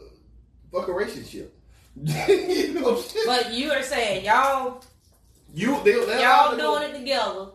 [0.72, 1.56] fuck a relationship.
[1.96, 3.26] you know what I'm saying?
[3.28, 4.84] But you are saying y'all
[5.54, 7.50] you, they, they y'all doing it together.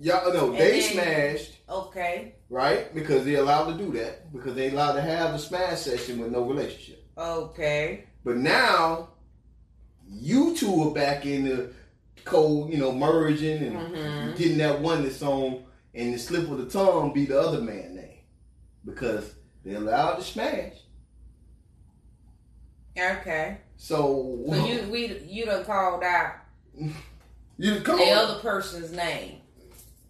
[0.00, 2.34] Y'all no, And they then- smashed Okay.
[2.50, 6.18] right because they're allowed to do that because they allowed to have a smash session
[6.18, 7.04] with no relationship.
[7.16, 8.04] Okay.
[8.24, 9.10] But now
[10.08, 11.72] you two are back in the
[12.24, 14.36] cold, you know, merging and Mhm.
[14.36, 18.18] getting that oneness on, and the slip of the tongue be the other man name
[18.84, 19.34] because
[19.64, 20.74] they're allowed to smash.
[22.98, 23.58] Okay.
[23.76, 26.34] So, So you we you done called out
[27.58, 29.36] you come the other person's name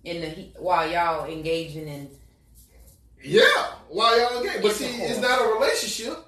[0.05, 2.11] in the while y'all engaging in
[3.25, 3.45] yeah,
[3.89, 6.19] while y'all engaging, But see, it's not a relationship.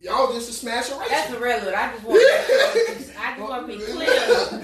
[0.00, 1.76] Y'all just a smash a that's irrelevant.
[1.76, 4.06] I just want to I just want to be clear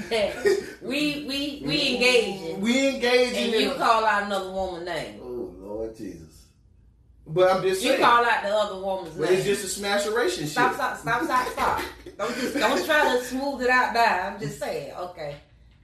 [0.08, 3.44] that we we we engaging We engaging.
[3.44, 5.20] and in you a- call out another woman's name.
[5.22, 6.25] Oh Lord Jesus!
[7.26, 8.00] But I'm just You saying.
[8.00, 9.38] You call out the other woman's but name.
[9.38, 10.50] it's just a smash relationship.
[10.50, 11.82] Stop, stop, stop, stop, stop.
[12.18, 14.28] Don't just don't try to smooth it out now.
[14.28, 14.92] I'm just saying.
[14.94, 15.36] Okay.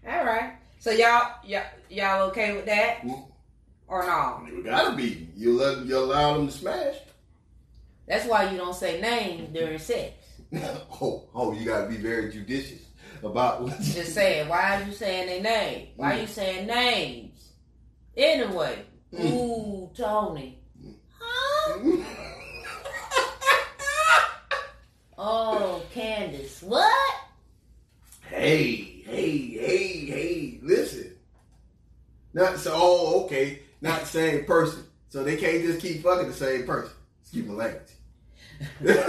[0.06, 0.54] All right.
[0.78, 3.02] So y'all y'all y'all okay with that?
[3.02, 3.26] Mm.
[3.88, 4.46] Or no?
[4.46, 5.28] You gotta be.
[5.36, 6.96] You let you allow them to smash.
[8.06, 10.12] That's why you don't say names during sex.
[11.00, 12.82] oh, oh, you gotta be very judicious
[13.22, 15.88] about what you Just saying, why are you saying their name?
[15.96, 17.48] Why are you saying names?
[18.16, 18.84] Anyway.
[19.12, 19.30] Mm.
[19.30, 20.58] Ooh, Tony.
[25.24, 26.62] Oh, Candace.
[26.62, 26.92] What?
[28.22, 31.14] Hey, hey, hey, hey, listen.
[32.34, 34.82] Not so oh, okay, not the same person.
[35.10, 36.92] So they can't just keep fucking the same person.
[37.20, 37.82] Excuse my language.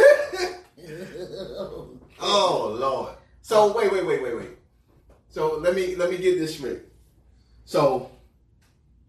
[2.19, 3.15] oh Lord.
[3.41, 4.49] So wait, wait, wait, wait, wait.
[5.29, 6.81] So let me let me get this straight.
[7.65, 8.11] So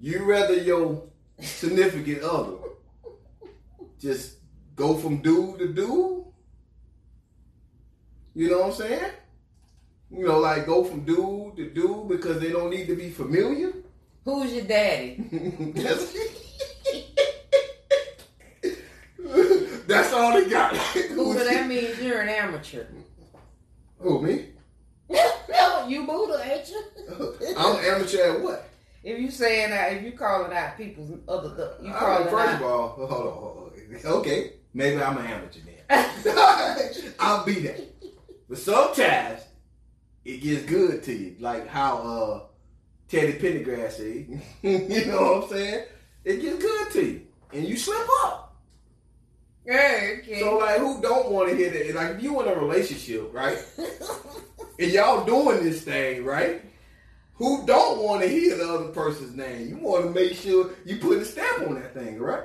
[0.00, 1.02] you rather your
[1.40, 2.63] significant other
[4.04, 4.36] just
[4.76, 6.24] go from dude to dude?
[8.34, 9.12] You know what I'm saying?
[10.10, 13.72] You know, like go from dude to dude because they don't need to be familiar.
[14.24, 15.16] Who's your daddy?
[15.74, 16.16] That's,
[19.86, 20.76] That's all they got.
[20.76, 22.84] Who that means you're an amateur.
[23.98, 24.50] Who me?
[25.08, 27.54] no, you Buddha, ain't you?
[27.56, 28.68] I'm amateur at what?
[29.02, 32.54] If you saying that, if you calling out people's other, you I mean, first out.
[32.54, 33.73] of all, hold on, hold on.
[34.04, 35.74] Okay, maybe I'm an amateur then.
[37.18, 37.80] I'll be that.
[38.48, 39.42] But sometimes
[40.24, 42.40] it gets good to you, like how uh,
[43.08, 44.42] Teddy Pendergrass said.
[44.62, 45.84] you know what I'm saying?
[46.24, 48.56] It gets good to you, and you slip up.
[49.68, 50.38] Okay.
[50.40, 51.94] So like, who don't want to hear that?
[51.94, 53.58] Like, if you in a relationship, right,
[54.78, 56.62] and y'all doing this thing, right?
[57.34, 59.68] Who don't want to hear the other person's name?
[59.68, 62.44] You want to make sure you put a stamp on that thing, right?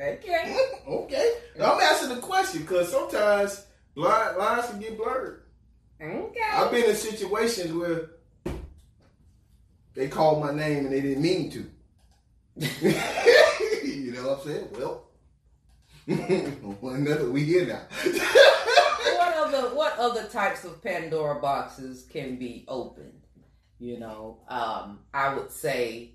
[0.00, 0.56] Okay.
[0.88, 1.32] okay.
[1.56, 5.42] I'm asking the question because sometimes lines can get blurred.
[6.00, 6.40] Okay.
[6.52, 8.10] I've been in situations where
[9.94, 11.66] they called my name and they didn't mean to.
[13.84, 14.68] you know what I'm saying?
[14.72, 15.04] Well,
[16.80, 17.82] well another we here now.
[19.16, 23.26] what other what other types of Pandora boxes can be opened?
[23.78, 26.12] You know, um, I would say,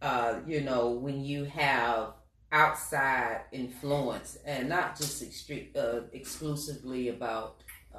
[0.00, 2.14] uh, you know, when you have
[2.54, 7.56] outside influence and not just extre- uh, exclusively about,
[7.92, 7.98] uh,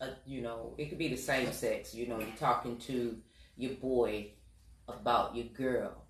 [0.00, 1.94] uh, you know, it could be the same sex.
[1.94, 3.18] You know, you're talking to
[3.58, 4.28] your boy
[4.88, 6.02] about your girl,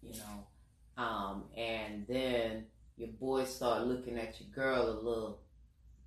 [0.00, 5.40] you know, um, and then your boy start looking at your girl a little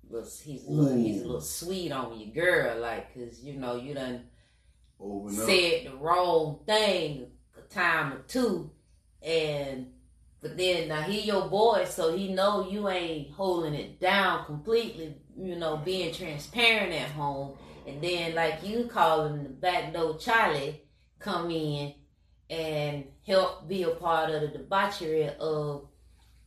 [0.08, 3.76] little, he's a little, he's a little sweet on your girl, like, cause you know
[3.76, 4.22] you done
[4.98, 5.44] Open up.
[5.46, 7.26] said the wrong thing
[7.58, 8.70] a time or two,
[9.20, 9.88] and
[10.46, 15.16] but then now he your boy, so he know you ain't holding it down completely.
[15.36, 17.56] You know, being transparent at home,
[17.86, 20.80] and then like you calling the back door Charlie
[21.18, 21.94] come in
[22.48, 25.88] and help be a part of the debauchery of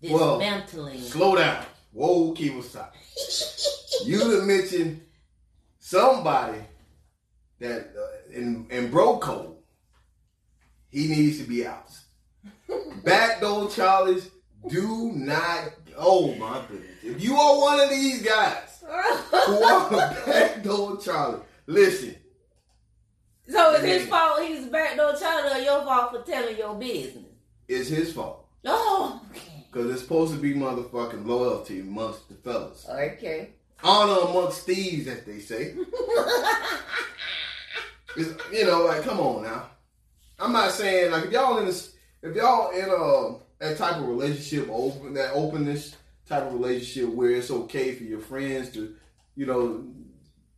[0.01, 1.01] Well, dismantling.
[1.01, 1.65] Slow down.
[1.91, 4.05] Whoa, keep Kiyosaki.
[4.05, 5.01] you done mentioned
[5.79, 6.59] somebody
[7.59, 9.57] that uh, in in bro code,
[10.89, 11.91] he needs to be out.
[13.03, 14.29] Backdoor Charlies
[14.67, 15.71] do not.
[15.97, 16.89] Oh my goodness!
[17.03, 19.89] If you are one of these guys who are
[20.25, 22.15] backdoor Charlie, listen.
[23.47, 27.25] So it's his fault he's backdoor Charlie, or your fault for telling your business?
[27.67, 28.47] It's his fault.
[28.65, 29.21] Oh.
[29.71, 32.87] Because it's supposed to be motherfucking loyalty amongst the fellas.
[32.89, 33.51] Okay.
[33.83, 35.75] Honor amongst thieves, as they say.
[38.51, 39.69] You know, like, come on now.
[40.39, 44.07] I'm not saying like if y'all in this, if y'all in a that type of
[44.07, 45.95] relationship, open that openness
[46.25, 48.95] type of relationship where it's okay for your friends to,
[49.35, 49.85] you know,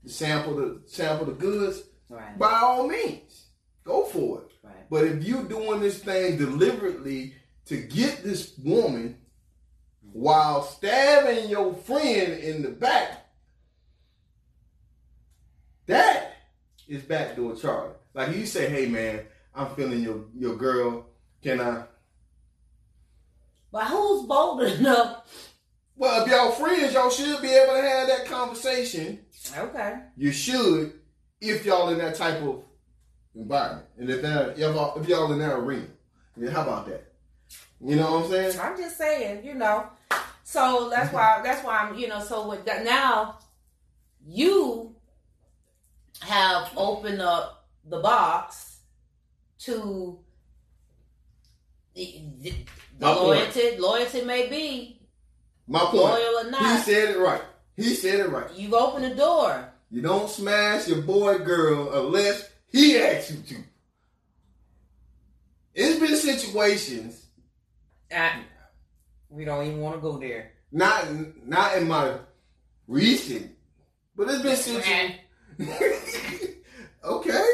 [0.06, 1.84] sample the sample the goods.
[2.10, 2.38] Right.
[2.38, 3.48] By all means,
[3.84, 4.52] go for it.
[4.64, 4.90] Right.
[4.90, 7.36] But if you're doing this thing deliberately
[7.66, 9.18] to get this woman
[10.12, 13.26] while stabbing your friend in the back,
[15.88, 16.34] that
[16.88, 17.94] is backdoor Charlie.
[18.14, 21.08] Like you say, hey man, I'm feeling your your girl.
[21.42, 21.84] Can I?
[23.72, 25.50] But who's bold enough?
[25.96, 29.20] Well, if y'all friends, y'all should be able to have that conversation.
[29.56, 30.00] Okay.
[30.18, 30.94] You should,
[31.40, 32.64] if y'all in that type of
[33.36, 35.88] environment, and if that if y'all, if y'all in that arena.
[36.38, 37.14] Yeah, how about that?
[37.80, 38.60] You know what I'm saying?
[38.60, 39.90] I'm just saying, you know.
[40.44, 43.40] So that's why that's why I'm, you know, so with that now
[44.26, 44.96] you
[46.22, 48.78] have opened up the box
[49.60, 50.20] to
[51.94, 52.54] the, the,
[53.00, 53.24] the My point.
[53.28, 55.02] loyalty loyalty may be
[55.68, 55.96] My point.
[55.96, 57.42] loyal or not, He said it right.
[57.76, 58.52] He said it right.
[58.56, 59.70] You've opened the door.
[59.90, 63.64] You don't smash your boy girl unless he asks you to.
[65.74, 67.26] It's been situations,
[69.30, 70.52] we don't even want to go there.
[70.72, 71.08] not
[71.46, 72.18] not in my
[72.88, 73.52] recent,
[74.16, 75.16] but it's been situations.
[77.04, 77.46] okay,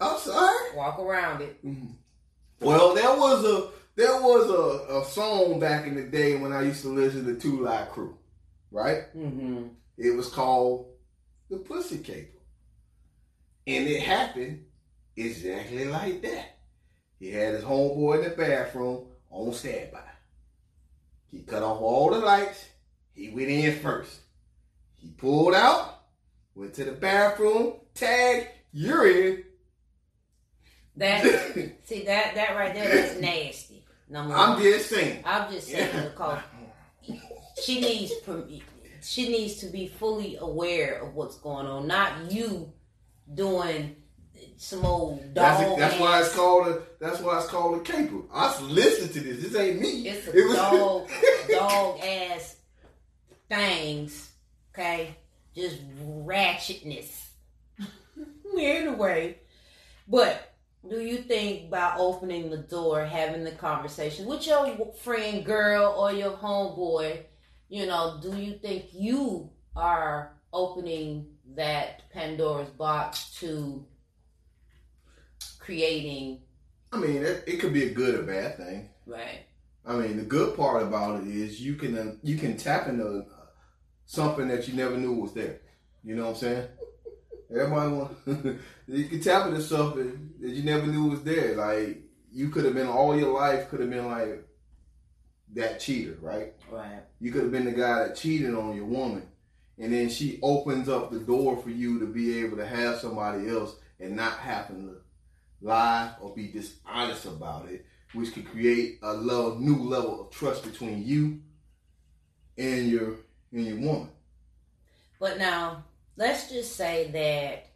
[0.00, 0.76] I'm sorry.
[0.76, 1.64] Walk around it.
[1.64, 1.92] Mm-hmm.
[2.60, 6.62] Well, there was a there was a, a song back in the day when I
[6.62, 8.16] used to listen to Two Live Crew,
[8.70, 9.04] right?
[9.16, 9.68] Mm-hmm.
[9.96, 10.92] It was called
[11.50, 12.38] the Pussy Caper,
[13.66, 14.64] and it happened
[15.16, 16.58] exactly like that.
[17.18, 20.00] He had his homeboy in the bathroom on standby.
[21.30, 22.66] He cut off all the lights.
[23.14, 24.20] He went in first.
[24.94, 26.02] He pulled out,
[26.54, 29.44] went to the bathroom, tag, you're in.
[30.96, 31.22] That
[31.84, 33.65] see that that right there that's nasty.
[34.08, 34.62] Number I'm one.
[34.62, 35.22] just saying.
[35.24, 36.40] I'm just saying because
[37.62, 38.12] she needs
[39.02, 42.72] she needs to be fully aware of what's going on, not you
[43.34, 43.96] doing
[44.58, 45.58] some old dog.
[45.58, 48.20] That's, that's why it's called a that's why it's called a caper.
[48.32, 49.42] I listened to this.
[49.42, 50.08] This ain't me.
[50.08, 51.08] It's It a was- dog
[51.50, 52.56] dog ass
[53.48, 54.30] things.
[54.74, 55.16] Okay,
[55.54, 57.26] just ratchetness.
[58.58, 59.38] anyway,
[60.08, 60.52] but
[60.88, 66.12] do you think by opening the door, having the conversation with your friend girl or
[66.12, 67.22] your homeboy,
[67.68, 73.84] you know, do you think you are opening that Pandora's box to
[75.58, 76.40] creating
[76.92, 78.88] I mean, it, it could be a good or bad thing.
[79.06, 79.40] right?
[79.84, 83.06] I mean, the good part about it is you can uh, you can tap into
[83.06, 83.24] uh,
[84.06, 85.60] something that you never knew was there.
[86.02, 86.68] You know what I'm saying?
[87.50, 88.16] Everybody want
[88.88, 91.54] you can tap into something that you never knew was there.
[91.56, 94.46] Like you could have been all your life could have been like
[95.54, 96.54] that cheater, right?
[96.70, 97.02] Right.
[97.20, 99.26] You could have been the guy that cheated on your woman,
[99.78, 103.48] and then she opens up the door for you to be able to have somebody
[103.48, 104.96] else and not having to
[105.60, 110.64] lie or be dishonest about it, which could create a level, new level of trust
[110.64, 111.40] between you
[112.58, 113.16] and your
[113.52, 114.10] and your woman.
[115.18, 115.84] But now,
[116.16, 117.66] let's just say that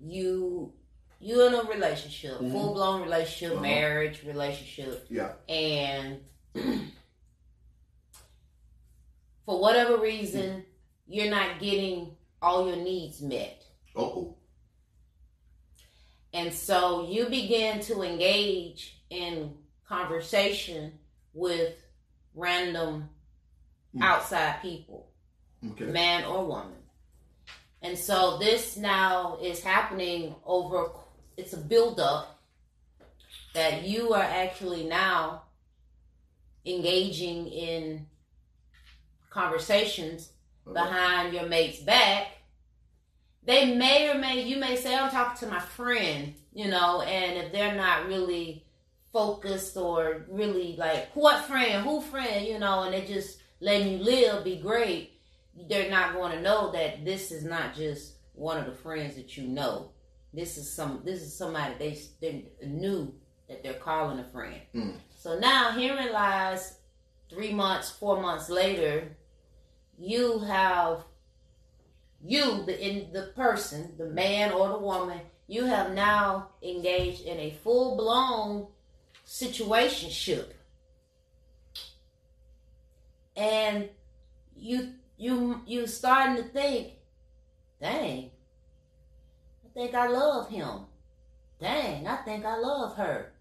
[0.00, 0.72] you
[1.18, 2.52] you're in a relationship, Mhm.
[2.52, 3.62] full blown relationship, Uh-huh.
[3.62, 5.32] marriage relationship, Yeah.
[5.48, 6.22] and
[9.46, 10.64] for whatever reason,
[11.06, 13.64] you're not getting all your needs met.
[13.94, 14.36] Oh,
[16.34, 19.56] And so you begin to engage in
[19.88, 20.98] conversation
[21.32, 21.74] with
[22.34, 23.08] random
[23.94, 24.02] Mm.
[24.02, 25.10] outside people.
[25.70, 25.86] okay.
[25.86, 26.85] man or woman.
[27.82, 30.90] And so this now is happening over,
[31.36, 32.40] it's a buildup
[33.54, 35.42] that you are actually now
[36.64, 38.06] engaging in
[39.30, 40.30] conversations
[40.64, 40.72] mm-hmm.
[40.72, 42.28] behind your mate's back.
[43.44, 47.38] They may or may, you may say, I'm talking to my friend, you know, and
[47.38, 48.64] if they're not really
[49.12, 54.04] focused or really like, what friend, who friend, you know, and they just letting you
[54.04, 55.15] live, be great
[55.68, 59.36] they're not going to know that this is not just one of the friends that
[59.36, 59.92] you know.
[60.32, 61.02] This is some.
[61.04, 63.14] This is somebody they, they knew
[63.48, 64.60] that they're calling a friend.
[64.74, 64.96] Mm.
[65.18, 66.78] So now, herein lies
[67.30, 69.16] three months, four months later,
[69.98, 71.04] you have
[72.24, 77.38] you the in the person, the man or the woman, you have now engaged in
[77.38, 78.66] a full blown
[79.26, 80.46] situationship.
[83.36, 83.88] and
[84.56, 86.92] you you you starting to think,
[87.80, 88.30] dang,
[89.64, 90.80] I think I love him.
[91.60, 93.32] Dang, I think I love her.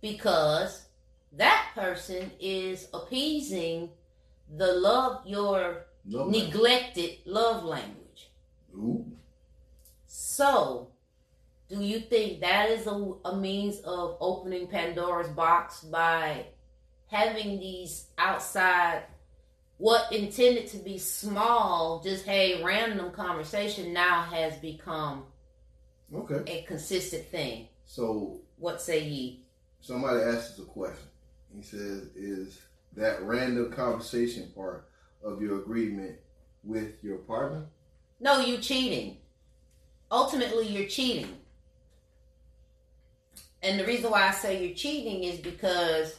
[0.00, 0.86] Because
[1.32, 3.90] that person is appeasing
[4.56, 6.30] the love your man.
[6.30, 8.30] neglected love language.
[8.74, 9.04] Ooh.
[10.06, 10.88] So,
[11.68, 16.46] do you think that is a, a means of opening Pandora's box by
[17.08, 19.02] having these outside,
[19.78, 25.24] what intended to be small, just hey, random conversation now has become
[26.14, 26.42] Okay.
[26.52, 27.68] a consistent thing?
[27.84, 29.44] So What say ye?
[29.80, 31.08] somebody asks us a question.
[31.54, 32.60] He says, "Is
[32.96, 34.88] that random conversation part
[35.22, 36.18] of your agreement
[36.64, 37.66] with your partner?"
[38.20, 39.18] No, you cheating.
[40.10, 41.40] Ultimately, you're cheating.
[43.62, 46.16] And the reason why I say you're cheating is because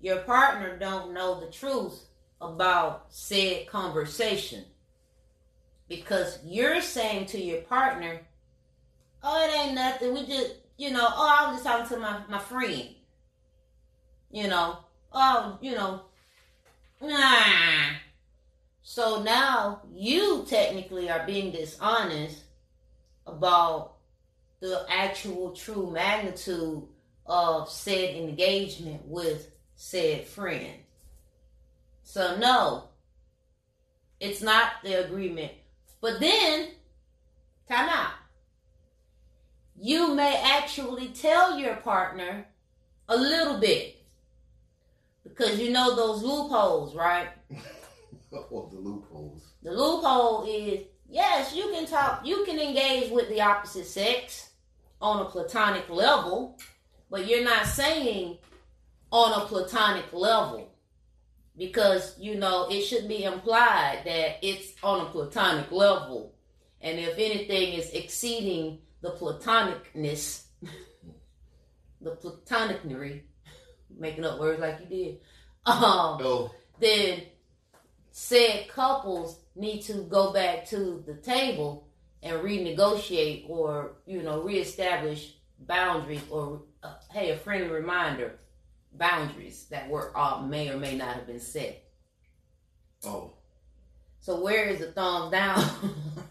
[0.00, 2.06] your partner don't know the truth
[2.40, 4.64] about said conversation.
[5.88, 8.20] Because you're saying to your partner,
[9.22, 10.14] "Oh, it ain't nothing.
[10.14, 12.94] We just, you know, oh, I was just talking to my my friend.
[14.30, 14.78] You know,
[15.12, 16.02] oh, you know,
[17.00, 17.96] nah."
[18.82, 22.44] So now you technically are being dishonest
[23.26, 23.96] about
[24.60, 26.82] the actual true magnitude
[27.26, 30.72] of said engagement with said friend.
[32.08, 32.84] So no,
[34.20, 35.50] it's not the agreement.
[36.00, 36.68] But then,
[37.68, 38.12] time out.
[39.76, 42.46] You may actually tell your partner
[43.08, 43.96] a little bit.
[45.24, 47.28] Because you know those loopholes, right?
[48.50, 49.42] or the loopholes.
[49.64, 54.50] The loophole is yes, you can talk, you can engage with the opposite sex
[55.02, 56.56] on a platonic level,
[57.10, 58.38] but you're not saying
[59.10, 60.70] on a platonic level
[61.56, 66.34] because you know it should be implied that it's on a platonic level,
[66.80, 70.44] and if anything is exceeding the platonicness,
[72.00, 73.22] the platonicnery,
[73.96, 75.18] making up words like you did,
[75.66, 77.22] um, Oh, then
[78.10, 81.86] said couples need to go back to the table
[82.22, 88.38] and renegotiate or you know reestablish boundaries or uh, hey a friendly reminder
[88.98, 91.82] boundaries that were uh, may or may not have been set
[93.04, 93.32] oh,
[94.20, 95.60] so where is the thumbs down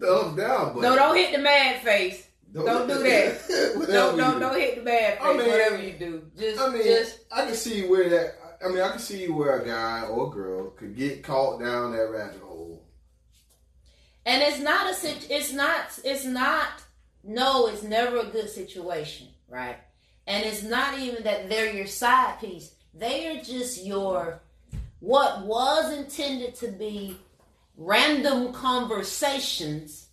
[0.00, 3.40] thumbs down, but no don't hit the mad face don't do that.
[3.88, 4.40] Don't don't do.
[4.40, 7.44] don't hit the bad face I mean- whatever you do just I mean, just I
[7.46, 8.34] can see where that.
[8.64, 11.92] I mean, I can see where a guy or a girl could get caught down
[11.92, 12.84] that rabbit hole.
[14.26, 15.28] And it's not a sit.
[15.30, 15.98] It's not.
[16.04, 16.68] It's not.
[17.24, 19.78] No, it's never a good situation, right?
[20.30, 22.72] And it's not even that they're your side piece.
[22.94, 24.40] They are just your
[25.00, 27.16] what was intended to be
[27.76, 30.06] random conversations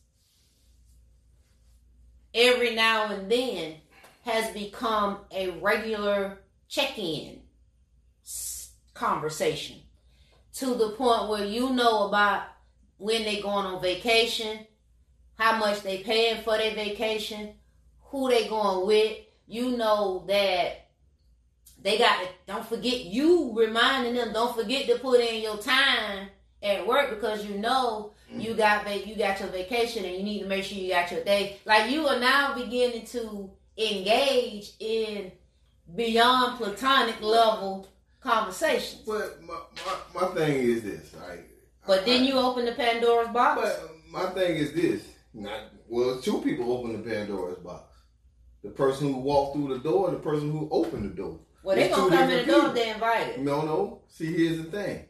[2.33, 3.75] every now and then
[4.25, 7.41] has become a regular check-in
[8.95, 9.77] conversation
[10.53, 12.41] to the point where you know about
[12.97, 14.65] when they going on vacation,
[15.37, 17.53] how much they paying for their vacation,
[18.05, 19.17] who they going with.
[19.47, 20.87] You know that
[21.81, 26.29] they got to, don't forget you reminding them, don't forget to put in your time
[26.61, 28.41] at work because you know mm-hmm.
[28.41, 31.23] you got you got your vacation and you need to make sure you got your
[31.23, 31.57] day.
[31.65, 35.31] Like you are now beginning to engage in
[35.95, 37.87] beyond platonic level
[38.19, 39.03] conversations.
[39.05, 41.49] But my, my, my thing is this, like.
[41.85, 43.61] But then you open the Pandora's box.
[43.61, 45.07] But my thing is this.
[45.33, 47.86] Not, well, two people open the Pandora's box.
[48.67, 51.39] The person who walked through the door and the person who opened the door.
[51.63, 53.39] Well, they gonna come in the door if they invited.
[53.39, 54.01] No, no.
[54.09, 55.05] See, here's the thing.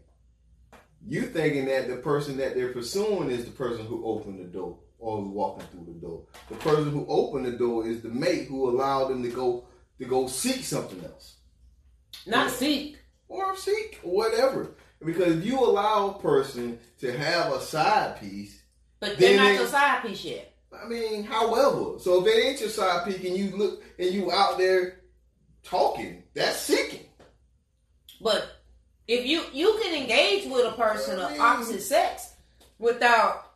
[1.07, 4.77] You thinking that the person that they're pursuing is the person who opened the door
[4.99, 6.21] or who's walking through the door.
[6.49, 9.65] The person who opened the door is the mate who allowed them to go
[9.97, 11.37] to go seek something else.
[12.27, 12.99] Not seek.
[13.27, 14.75] or seek or whatever.
[15.03, 18.61] Because if you allow a person to have a side piece,
[18.99, 20.53] But they're not they- your side piece yet.
[20.74, 24.32] I mean, however, so if it ain't your side piece and you look and you
[24.32, 25.01] out there
[25.63, 27.05] talking, that's sicking.
[28.22, 28.49] But
[29.07, 32.34] if you you can engage with a person I of opposite sex
[32.80, 33.53] without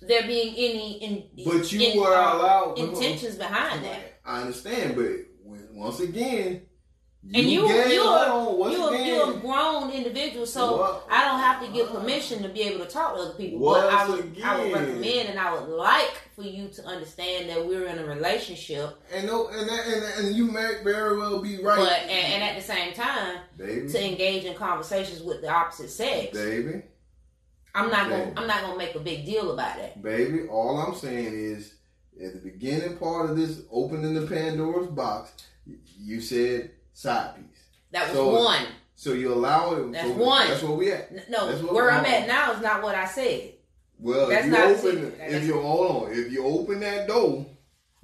[0.00, 4.20] there being any in, But you in- were uh, allowed intentions behind that.
[4.24, 5.10] I understand, but
[5.72, 6.62] once again,
[7.24, 11.06] And you you are you are, you're a grown individual, so What?
[11.08, 13.60] I don't have to give permission to be able to talk to other people.
[13.60, 17.48] but I Once would I would recommend and I would like for you to understand
[17.48, 21.40] that we're in a relationship, And no, and that, and, and you may very well
[21.40, 25.42] be right, but and, and at the same time baby, to engage in conversations with
[25.42, 26.36] the opposite sex.
[26.36, 26.82] baby,
[27.72, 30.02] I'm not gonna I'm not gonna make a big deal about that.
[30.02, 30.48] baby.
[30.48, 31.74] All I'm saying is,
[32.20, 35.32] at the beginning part of this opening the Pandora's box,
[36.00, 37.44] you said side piece.
[37.90, 38.66] That was So- one.
[38.94, 39.92] So you allow it.
[39.92, 40.46] That's so one.
[40.48, 41.28] That's where we at.
[41.28, 43.54] No, That's what- where I'm at now is not what I said.
[43.98, 47.46] Well, That's if you not open, if you hold on, if you open that door,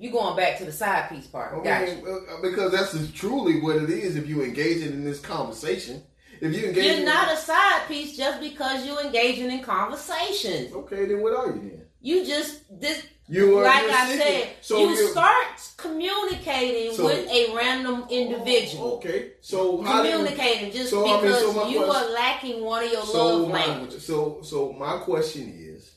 [0.00, 1.54] You going back to the side piece part.
[1.66, 4.16] I mean, uh, because that's truly what it is.
[4.16, 6.04] If you engage in this conversation,
[6.40, 10.72] if you engage, You're not a side piece just because you're engaging in conversation.
[10.72, 11.06] okay.
[11.06, 11.86] Then what are you then?
[12.00, 17.28] You just this You are like I seeking- said, So you start communicating So- with
[17.28, 18.92] a random individual.
[18.92, 22.10] Oh, okay, so do you, communicating just so, I mean, because so you question- are
[22.10, 24.06] lacking one of your so love my, languages.
[24.06, 25.90] so so my question is,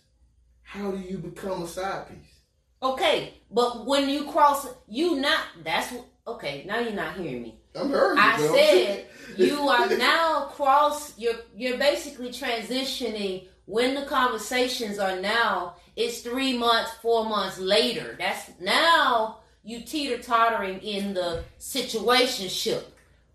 [0.63, 2.33] how do you become a side piece?
[2.83, 5.39] Okay, but when you cross, you not.
[5.63, 5.93] That's
[6.27, 6.63] okay.
[6.65, 7.59] Now you're not hearing me.
[7.75, 8.21] I'm hearing you.
[8.21, 9.05] I said
[9.37, 11.17] you are now cross.
[11.17, 15.75] You're you're basically transitioning when the conversations are now.
[15.95, 18.15] It's three months, four months later.
[18.17, 22.83] That's now you teeter tottering in the situationship.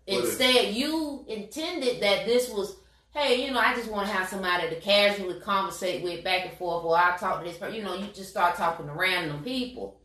[0.05, 2.77] What is- Instead, you intended that this was.
[3.11, 6.57] Hey, you know, I just want to have somebody to casually conversate with back and
[6.57, 7.75] forth, or I talk to this person.
[7.75, 9.99] You know, you just start talking to random people.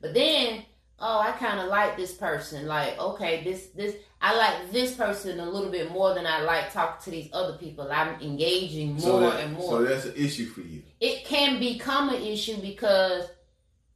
[0.00, 0.64] But then,
[1.00, 2.66] oh, I kind of like this person.
[2.66, 6.72] Like, okay, this this I like this person a little bit more than I like
[6.72, 7.90] talking to these other people.
[7.90, 9.70] I'm engaging more so that- and more.
[9.70, 10.82] So that's an issue for you.
[11.00, 13.24] it can become an issue because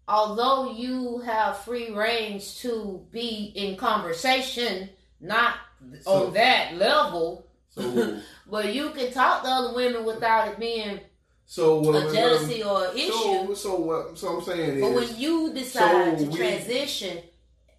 [0.07, 4.91] although you have free range to be in conversation,
[5.21, 5.55] not
[6.03, 8.21] So- on that level, So
[8.51, 11.01] but you can talk to other women without it being
[11.51, 11.95] so what?
[12.11, 13.11] a jealousy or an issue.
[13.11, 14.19] So so what?
[14.19, 17.19] So I'm saying But is, when you decide so to we- transition,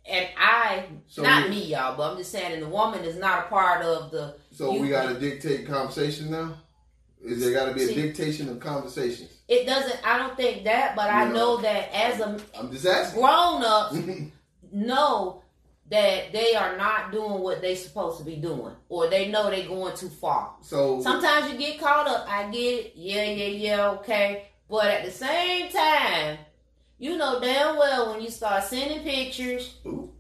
[0.09, 3.15] and I, So not we- me, y'all, but I'm just saying, and the woman is
[3.15, 4.35] not a part of the.
[4.51, 6.55] so we got to dictate conversation now.
[7.23, 9.29] Is there got to be a See- dictation of conversations?
[9.47, 9.99] It doesn't.
[10.07, 13.19] I don't think that, but I know that as a I'm just asking.
[13.21, 13.95] grown ups
[14.71, 15.41] know
[15.89, 19.67] that they are not doing what they supposed to be doing, or they know they're
[19.67, 20.55] going too far.
[20.61, 22.27] so Sometimes you get caught up.
[22.29, 22.93] I get it.
[22.95, 23.89] Yeah, yeah, yeah.
[23.91, 26.37] Okay, but at the same time,
[26.99, 30.11] you know damn well when you start sending pictures, Ooh.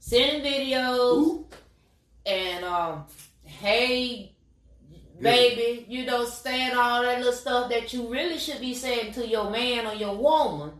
[0.00, 1.46] sending videos, Ooh.
[2.26, 3.04] and um,
[3.44, 4.34] hey,
[5.20, 9.26] baby, you know, saying all that little stuff that you really should be saying to
[9.26, 10.72] your man or your woman.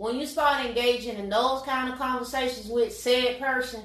[0.00, 3.82] When you start engaging in those kind of conversations with said person,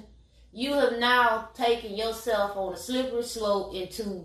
[0.53, 4.23] you have now taken yourself on a slippery slope into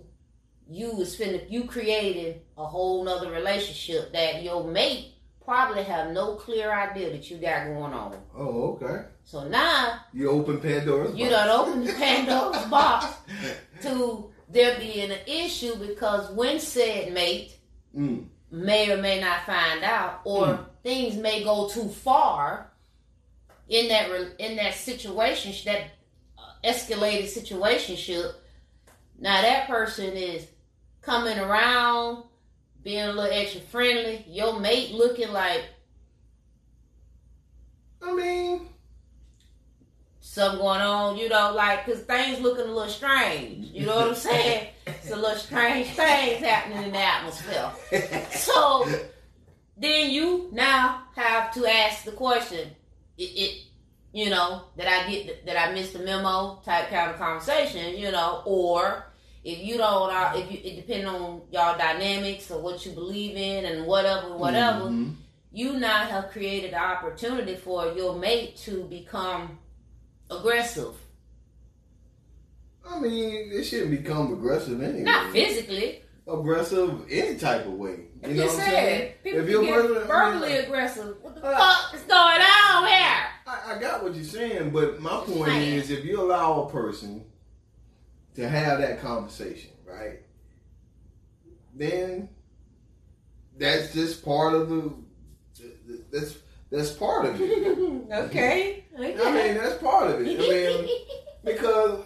[0.69, 6.35] you is finna you created a whole nother relationship that your mate probably have no
[6.35, 8.15] clear idea that you got going on.
[8.37, 9.03] Oh, okay.
[9.25, 11.35] So now You open Pandora's you box.
[11.35, 13.15] done opened the Pandora's box
[13.81, 17.57] to there being an issue because when said mate
[17.93, 18.27] Mm.
[18.51, 20.65] May or may not find out, or Mm.
[20.83, 22.69] things may go too far
[23.69, 25.91] in that in that situation, that
[26.37, 28.33] uh, escalated situationship.
[29.17, 30.47] Now that person is
[31.01, 32.25] coming around,
[32.83, 34.25] being a little extra friendly.
[34.27, 35.63] Your mate looking like
[38.03, 38.67] I mean,
[40.19, 43.67] something going on, you know, like because things looking a little strange.
[43.67, 44.67] You know what I'm saying?
[45.01, 47.71] It's a little strange things happening in the atmosphere.
[48.31, 48.87] So
[49.77, 52.69] then you now have to ask the question:
[53.17, 53.63] it, it
[54.13, 58.11] you know, that I get that I missed the memo type kind of conversation, you
[58.11, 59.05] know, or
[59.43, 63.35] if you don't, uh, if you it depending on y'all dynamics or what you believe
[63.35, 65.15] in and whatever, whatever, Mhm.
[65.51, 69.57] you now have created an opportunity for your mate to become
[70.29, 70.93] aggressive,
[72.89, 75.03] I mean, it shouldn't become aggressive anyway.
[75.03, 76.01] not physically.
[76.27, 78.05] Aggressive any type of way.
[78.23, 79.13] You You know what I'm saying?
[79.23, 81.15] people If you're verbally- verbally aggressive.
[81.21, 83.17] What the Uh, fuck is going on here?
[83.47, 85.73] I, I got what you're saying, but my point saying.
[85.79, 87.25] is, if you allow a person
[88.35, 90.19] to have that conversation, right,
[91.75, 92.29] then
[93.57, 94.93] that's just part of the.
[96.11, 96.37] That's
[96.71, 98.11] that's part of it.
[98.11, 98.85] okay.
[98.97, 100.39] I mean, that's part of it.
[100.39, 100.89] I mean,
[101.43, 102.03] because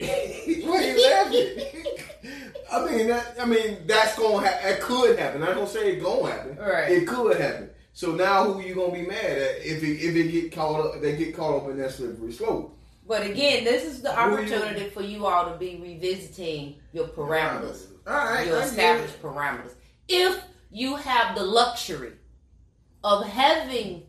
[0.00, 1.82] why you laughing?
[2.72, 5.42] I mean, that, I mean, that's gonna ha- that could happen.
[5.42, 6.56] I don't say it gonna happen.
[6.56, 6.90] Right.
[6.92, 7.70] It could happen.
[7.92, 11.00] So now, who you gonna be mad at if it, if it get caught up?
[11.00, 12.76] They get caught up in that slippery slope.
[13.08, 17.06] But again, this is the Who you- opportunity for you all to be revisiting your
[17.06, 19.74] parameters, All right, your established parameters.
[20.08, 22.12] If you have the luxury
[23.04, 24.02] of having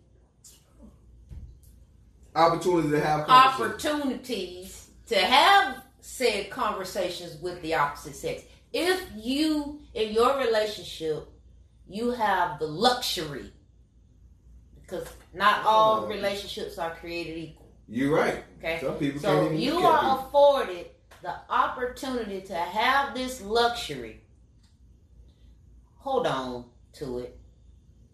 [2.35, 4.76] Opportunity to have opportunities
[5.07, 8.43] to have said conversations with the opposite sex.
[8.73, 11.27] If you, in your relationship,
[11.87, 13.51] you have the luxury,
[14.81, 16.07] because not all Oh.
[16.07, 17.71] relationships are created equal.
[17.87, 18.43] You're right.
[18.59, 18.79] Okay.
[18.81, 20.27] Some people So can't even you are people.
[20.27, 20.87] afforded
[21.21, 24.21] the opportunity to have this luxury.
[25.99, 27.39] Hold on to it.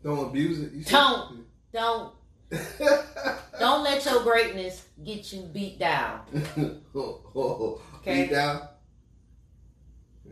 [0.03, 0.73] Don't abuse it.
[0.73, 1.45] You Don't.
[1.71, 2.13] Don't
[3.59, 6.21] don't let your greatness get you beat down.
[6.95, 8.23] Okay.
[8.23, 8.67] Beat down.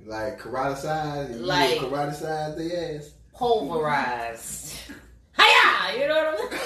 [0.05, 1.39] Like karate size.
[1.39, 3.11] Like- karate size the ass.
[3.33, 4.75] Pulverized.
[5.39, 5.99] Hiya!
[5.99, 6.59] You know what I'm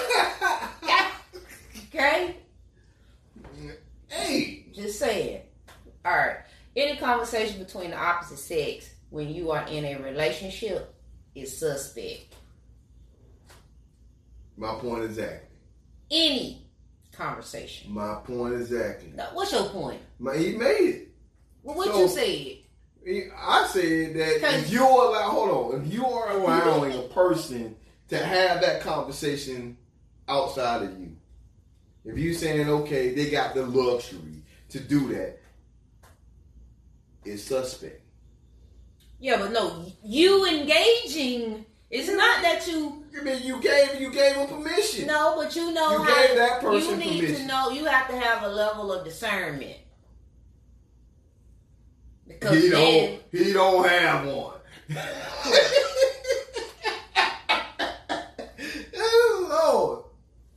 [0.82, 1.06] saying?
[1.88, 2.36] Okay?
[4.08, 4.66] hey.
[4.74, 5.42] Just saying.
[6.04, 6.38] Alright.
[6.74, 10.94] Any conversation between the opposite sex when you are in a relationship
[11.34, 12.34] is suspect.
[14.56, 15.45] My point exactly.
[16.10, 16.66] Any
[17.12, 17.92] conversation.
[17.92, 19.12] My point exactly.
[19.14, 20.00] Now, what's your point?
[20.18, 21.08] My, he made it.
[21.62, 22.62] Well, what So- you said?
[23.38, 27.76] I said that if you're allowed, hold on, if you are allowing a person
[28.08, 29.76] to have that conversation
[30.26, 31.16] outside of you,
[32.04, 35.40] if you're saying okay, they got the luxury to do that,
[37.24, 38.00] it's suspect.
[39.20, 41.64] Yeah, but no, you engaging.
[41.90, 45.06] It's not that you I mean, you gave you gave him permission.
[45.06, 47.70] No, but you know You how gave that person you need to know.
[47.70, 49.76] You have to have a level of discernment
[52.26, 53.22] because He don't.
[53.32, 54.54] He don't have one.
[58.98, 60.06] oh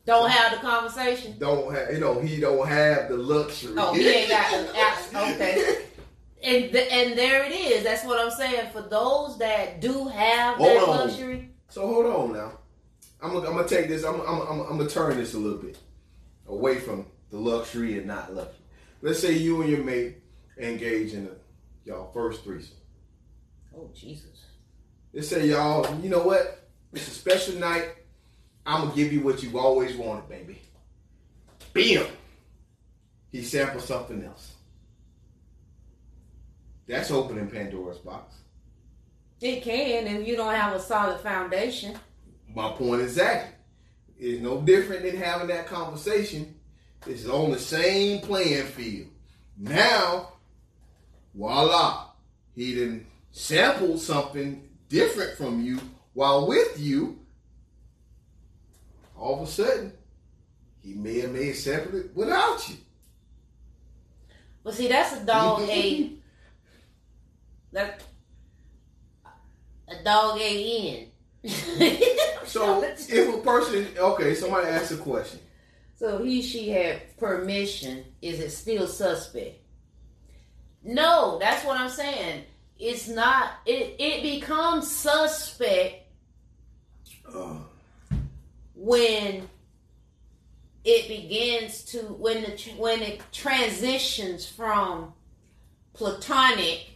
[0.10, 1.36] don't have the conversation.
[1.38, 1.93] Don't have.
[1.93, 3.76] You know, he don't have the luxury.
[3.78, 5.34] Oh, he ain't got the.
[5.36, 5.86] Okay.
[6.41, 7.84] And th- and there it is.
[7.84, 8.72] That's what I'm saying.
[8.72, 10.89] For those that do have that on.
[10.89, 12.51] luxury, So hold on now.
[13.22, 14.03] I'm gonna, I'm gonna take this.
[14.03, 15.78] I'm, I'm, I'm, I'm gonna turn this a little bit
[16.47, 18.55] away from the luxury and not luxury.
[19.01, 20.17] Let's say you and your mate
[20.57, 22.76] engage in a y'all first threesome.
[23.76, 24.45] oh Jesus,
[25.13, 26.67] Let's say y'all, you know what?
[26.93, 27.89] It's a special night.
[28.65, 30.59] I'm gonna give you what you've always wanted, baby.
[31.74, 32.07] Bam.
[33.32, 34.53] He sampled something else.
[36.88, 38.36] That's opening Pandora's box.
[39.41, 41.97] It can if you don't have a solid foundation.
[42.53, 43.55] My point exactly.
[44.17, 46.55] It's no different than having that conversation.
[47.07, 49.07] It's on the same playing field.
[49.57, 50.33] Now,
[51.33, 52.07] voila,
[52.53, 55.79] he didn't sample something different from you
[56.13, 57.19] while with you.
[59.17, 59.93] All of a sudden,
[60.83, 62.75] he may have made separate it without you.
[64.63, 66.11] Well, see, that's a dog a
[67.71, 68.03] that
[69.91, 71.07] a dog a
[71.43, 71.99] in.
[72.49, 75.39] So if a person, okay, somebody asks a question.
[75.97, 78.05] So he she had permission.
[78.23, 79.59] Is it still suspect?
[80.83, 82.45] No, that's what I'm saying.
[82.79, 83.51] It's not.
[83.67, 86.07] It it becomes suspect
[88.73, 89.47] when
[90.83, 95.13] it begins to when the when it transitions from
[95.93, 96.87] platonic,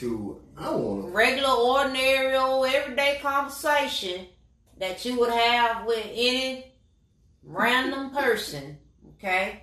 [0.00, 1.10] to I want to.
[1.10, 4.26] regular, ordinary, old everyday conversation
[4.78, 6.72] that you would have with any
[7.44, 8.78] random person.
[9.18, 9.62] Okay,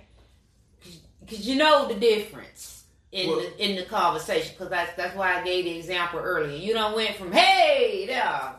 [1.20, 4.52] because you know the difference in Well- the in the conversation.
[4.54, 6.56] Because that's that's why I gave the example earlier.
[6.56, 8.54] You don't went from hey there,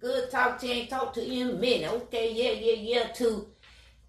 [0.00, 1.90] good talk to you, ain't talk to you in a minute.
[1.92, 3.08] Okay, yeah, yeah, yeah.
[3.12, 3.46] To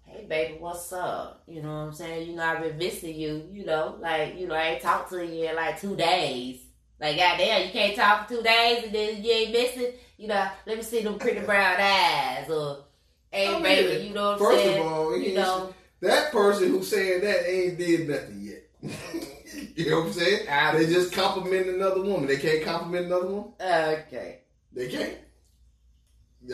[0.06, 1.42] hey baby, what's up?
[1.46, 2.28] You know what I'm saying?
[2.30, 3.46] You know I've been missing you.
[3.52, 6.60] You know, like you know I ain't talked to you in like two days.
[7.04, 9.92] Like goddamn, you can't talk for two days and then you ain't missing.
[10.16, 12.78] You know, let me see them pretty brown eyes or.
[13.30, 14.86] Hey, I mean, baby, you know what I'm first of saying?
[14.88, 18.62] all, you know, That person who's saying that ain't did nothing yet.
[19.76, 20.48] you know what I'm saying?
[20.48, 22.26] I- they just compliment another woman.
[22.26, 23.52] They can't compliment another woman.
[23.60, 24.38] okay.
[24.72, 25.18] They can't.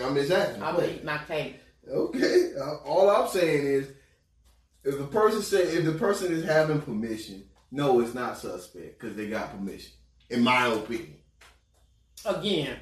[0.02, 0.62] I'm just asking.
[0.64, 1.60] I'm eat my cake.
[1.88, 2.54] Okay.
[2.60, 3.88] Uh, all I'm saying is,
[4.82, 9.14] if the person say if the person is having permission, no, it's not suspect because
[9.16, 9.92] they got permission.
[10.30, 11.14] In my opinion.
[12.24, 12.76] Again,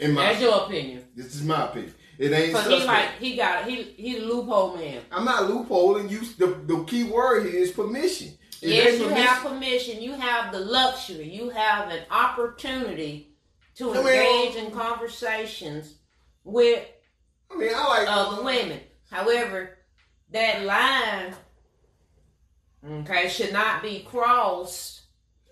[0.00, 1.04] In my that's your opinion.
[1.14, 1.94] this is my opinion.
[2.18, 2.80] It ain't Cause suspect.
[2.80, 5.00] he like he got he he loophole man.
[5.12, 6.10] I'm not loopholing.
[6.10, 8.28] You the, the key word here is permission.
[8.60, 10.02] If yes, you permission- have permission.
[10.02, 11.28] You have the luxury.
[11.32, 13.36] You have an opportunity
[13.76, 15.94] to I mean, engage in conversations
[16.42, 16.84] with
[17.50, 18.80] I mean, I like other women.
[19.10, 19.78] However,
[20.32, 21.34] that line,
[23.02, 24.97] okay, should not be crossed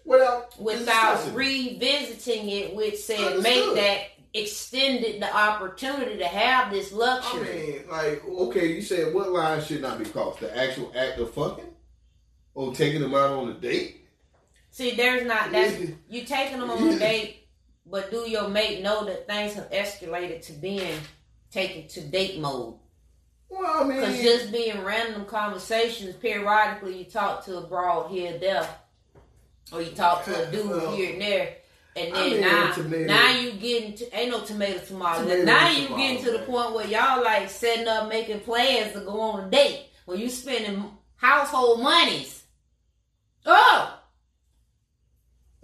[0.07, 3.43] Without without revisiting it, which said Understood.
[3.43, 4.01] make that
[4.35, 7.57] extended the opportunity to have this I luxury.
[7.57, 10.41] mean, like, okay, you said what line should not be crossed?
[10.41, 11.75] The actual act of fucking,
[12.55, 14.03] or taking them out on a date?
[14.71, 15.75] See, there's not that
[16.09, 17.49] you taking them on a date,
[17.87, 20.99] but do your mate know that things have escalated to being
[21.51, 22.75] taken to date mode?
[23.49, 28.37] Well, I mean, Because just being random conversations, periodically you talk to a broad here
[28.39, 28.69] there,
[29.73, 31.57] or you talk to a dude Well, here and there,
[31.97, 35.23] and I then mean, now, now you getting to ain't no tomato tomato.
[35.23, 36.47] Tomato now you tomato, getting to the man.
[36.47, 40.29] point where y'all like setting up, making plans to go on a date when you
[40.29, 40.85] spending
[41.17, 42.45] household monies.
[43.47, 44.01] Oh,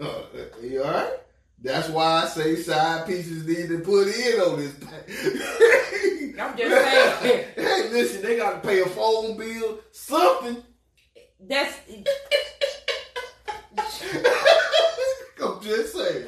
[0.01, 0.23] uh,
[0.63, 1.13] you all right?
[1.61, 4.75] That's why I say side pieces need to put in on this.
[6.41, 7.47] I'm just saying.
[7.57, 10.57] hey, listen, they got to pay a phone bill, something.
[11.41, 11.77] that's
[15.43, 16.27] I'm just saying.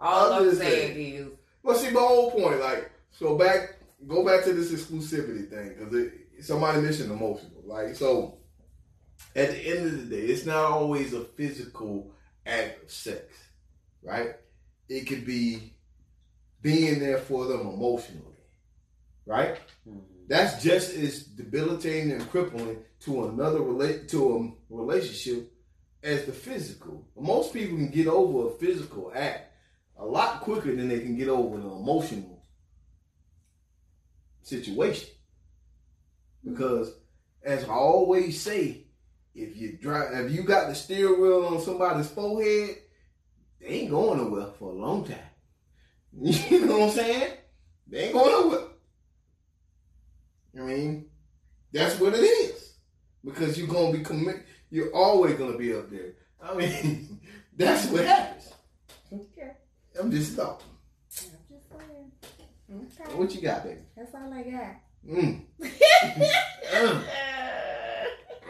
[0.00, 1.14] all I'm I'm just saying saying.
[1.14, 1.26] is.
[1.62, 6.12] Well, see, my whole point, like, so back, go back to this exclusivity thing, because
[6.46, 7.62] somebody mentioned emotional.
[7.64, 8.38] Like, so,
[9.36, 12.12] at the end of the day, it's not always a physical
[12.46, 13.22] act of sex,
[14.02, 14.36] right?
[14.88, 15.74] It could be
[16.62, 18.24] being there for them emotionally,
[19.26, 19.56] right?
[19.88, 19.98] Mm-hmm.
[20.28, 25.52] That's just as debilitating and crippling to another relate to a relationship
[26.02, 27.06] as the physical.
[27.16, 29.52] Most people can get over a physical act
[29.98, 32.44] a lot quicker than they can get over an emotional
[34.42, 35.10] situation.
[36.44, 36.92] Because
[37.42, 38.84] as I always say,
[39.34, 42.76] if you drive if you got the steering wheel on somebody's forehead,
[43.60, 45.18] they ain't going nowhere for a long time.
[46.20, 47.32] You know what I'm saying?
[47.86, 48.68] They ain't going nowhere.
[50.58, 51.06] I mean,
[51.72, 52.74] that's what it is.
[53.24, 56.14] Because you're gonna be commit you're always gonna be up there.
[56.42, 57.20] I mean,
[57.56, 58.52] that's what happens.
[59.12, 59.52] Okay.
[59.98, 60.66] I'm just talking.
[62.70, 63.08] I'm just saying.
[63.08, 63.14] Okay.
[63.14, 63.80] What you got, baby?
[63.96, 64.76] That's all I got.
[65.08, 65.42] Mm.
[66.68, 67.02] Mm.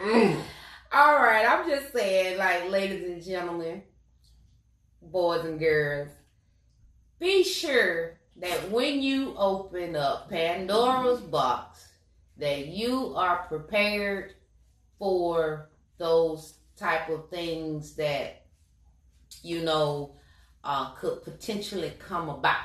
[0.03, 0.41] Mm.
[0.91, 3.81] All right, I'm just saying, like, ladies and gentlemen,
[5.01, 6.09] boys and girls,
[7.19, 11.87] be sure that when you open up Pandora's box,
[12.37, 14.33] that you are prepared
[14.97, 15.68] for
[15.99, 18.45] those type of things that
[19.43, 20.15] you know
[20.63, 22.55] uh, could potentially come about.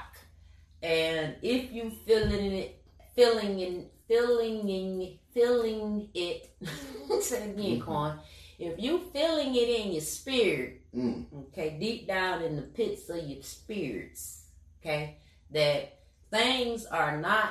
[0.82, 2.82] And if you feeling it,
[3.14, 6.50] feeling in, feeling in, feeling it,
[7.20, 8.18] say it again, Corn.
[8.58, 11.24] If you feeling it in your spirit, Mm.
[11.48, 14.44] okay, deep down in the pits of your spirits,
[14.80, 15.16] okay,
[15.50, 15.98] that
[16.30, 17.50] things are not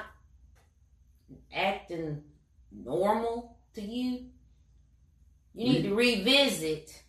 [1.54, 2.24] acting
[2.72, 4.28] normal to you,
[5.54, 7.04] you need to revisit.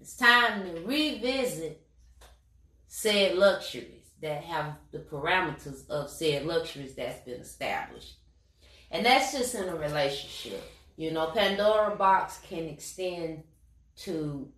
[0.00, 1.82] It's time to revisit
[2.86, 8.16] said luxuries that have the parameters of said luxuries that's been established.
[8.90, 10.62] And that's just in a relationship.
[10.96, 13.42] You know, Pandora box can extend
[13.96, 14.48] to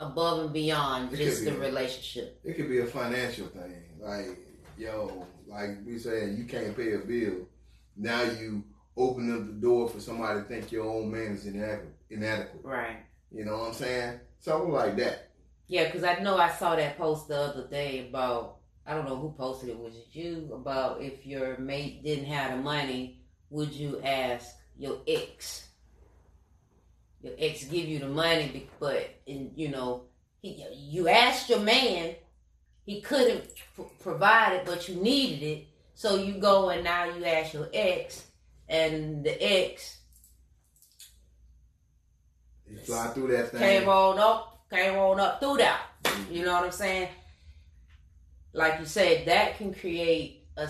[0.00, 1.56] above and beyond It just the be.
[1.58, 2.40] relationship.
[2.44, 3.82] It could be a financial thing.
[3.98, 4.38] Like,
[4.76, 7.46] yo, like we saying you can't pay a bill.
[7.96, 8.62] Now you
[8.96, 11.94] open up the door for somebody to think your own man is inadequate.
[12.10, 12.64] inadequate.
[12.64, 12.98] Right.
[13.30, 14.20] You know what I'm saying?
[14.40, 15.30] Something like that.
[15.66, 19.16] Yeah, because I know I saw that post the other day about I don't know
[19.16, 19.78] who posted it.
[19.78, 23.20] Was it you about if your mate didn't have the money,
[23.50, 25.68] would you ask your ex?
[27.20, 30.04] Your ex give you the money, but and you know
[30.40, 32.14] he you asked your man,
[32.84, 33.44] he couldn't
[33.98, 38.26] provide it, but you needed it, so you go and now you ask your ex,
[38.68, 39.98] and the ex
[42.68, 43.60] You fly through that thing.
[43.60, 45.82] came on up, came on up through that.
[46.30, 47.08] You know what I'm saying?
[48.52, 50.68] Like you said, that can create a,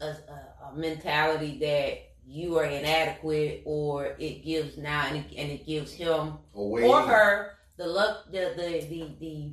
[0.00, 5.66] a, a mentality that you are inadequate, or it gives now and it, and it
[5.66, 6.82] gives him Away.
[6.82, 9.50] or her the luck, the the the, the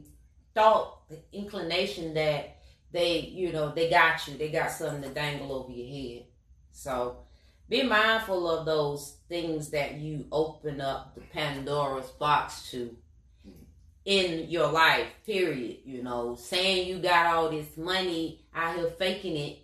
[0.55, 2.57] thought, the inclination that
[2.91, 6.25] they, you know, they got you, they got something to dangle over your head.
[6.71, 7.17] So
[7.69, 12.95] be mindful of those things that you open up the Pandora's box to
[14.05, 15.77] in your life, period.
[15.85, 19.59] You know, saying you got all this money out here faking it,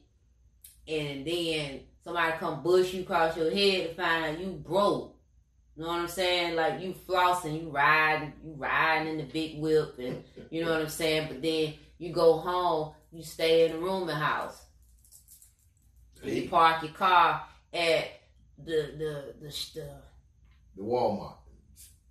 [0.88, 5.16] and then somebody come bush you across your head to find out you broke.
[5.76, 6.56] You know what I'm saying?
[6.56, 10.82] Like you flossing, you riding, you riding in the big whip, and you know what
[10.82, 11.28] I'm saying.
[11.28, 14.66] But then you go home, you stay in the rooming house.
[16.22, 18.06] And you park your car at
[18.58, 19.92] the the the, the
[20.76, 21.36] The Walmart.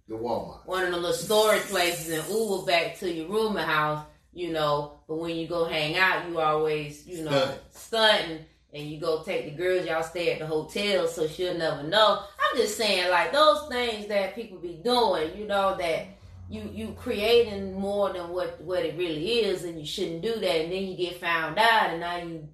[0.09, 0.67] The Walmart.
[0.67, 5.01] one of the little storage places and Uber back to your rooming house you know.
[5.09, 7.59] But when you go hang out, you always, you know, Stunting.
[7.71, 9.87] stunting, and you go take the girls.
[9.87, 12.23] Y'all stay at the hotel, so she'll never know.
[12.39, 16.07] I'm just saying, like those things that people be doing, you know, that
[16.49, 20.61] you you creating more than what what it really is, and you shouldn't do that.
[20.63, 22.49] And then you get found out, and now you,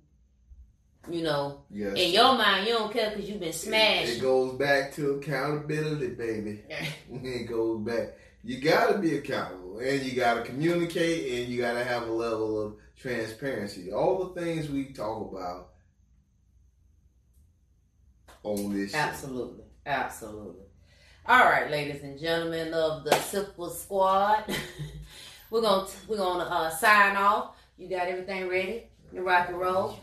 [1.10, 1.96] you know, Yes.
[1.96, 4.02] in your mind, you don't care because you've been smashed.
[4.04, 4.22] It, smashed.
[4.22, 6.62] goes back to accountability, baby.
[7.10, 8.14] it goes back.
[8.42, 12.74] You gotta be accountable, and you gotta communicate, and you gotta have a level of
[12.96, 13.92] transparency.
[13.92, 15.70] All the things we talk about
[18.42, 18.92] on this.
[18.92, 18.98] show.
[18.98, 20.64] Absolutely, absolutely.
[21.26, 24.44] All right, ladies and gentlemen of the Simple Squad,
[25.50, 27.56] we're gonna we're gonna uh, sign off.
[27.78, 29.98] You got everything ready to rock and roll.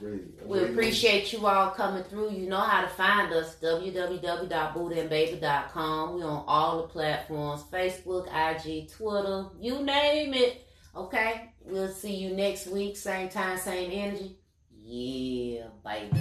[0.45, 2.31] We appreciate you all coming through.
[2.31, 6.13] You know how to find us www.bootandbaby.com.
[6.15, 10.65] We're on all the platforms Facebook, IG, Twitter, you name it.
[10.95, 14.37] Okay, we'll see you next week, same time, same energy.
[14.75, 16.19] Yeah, baby.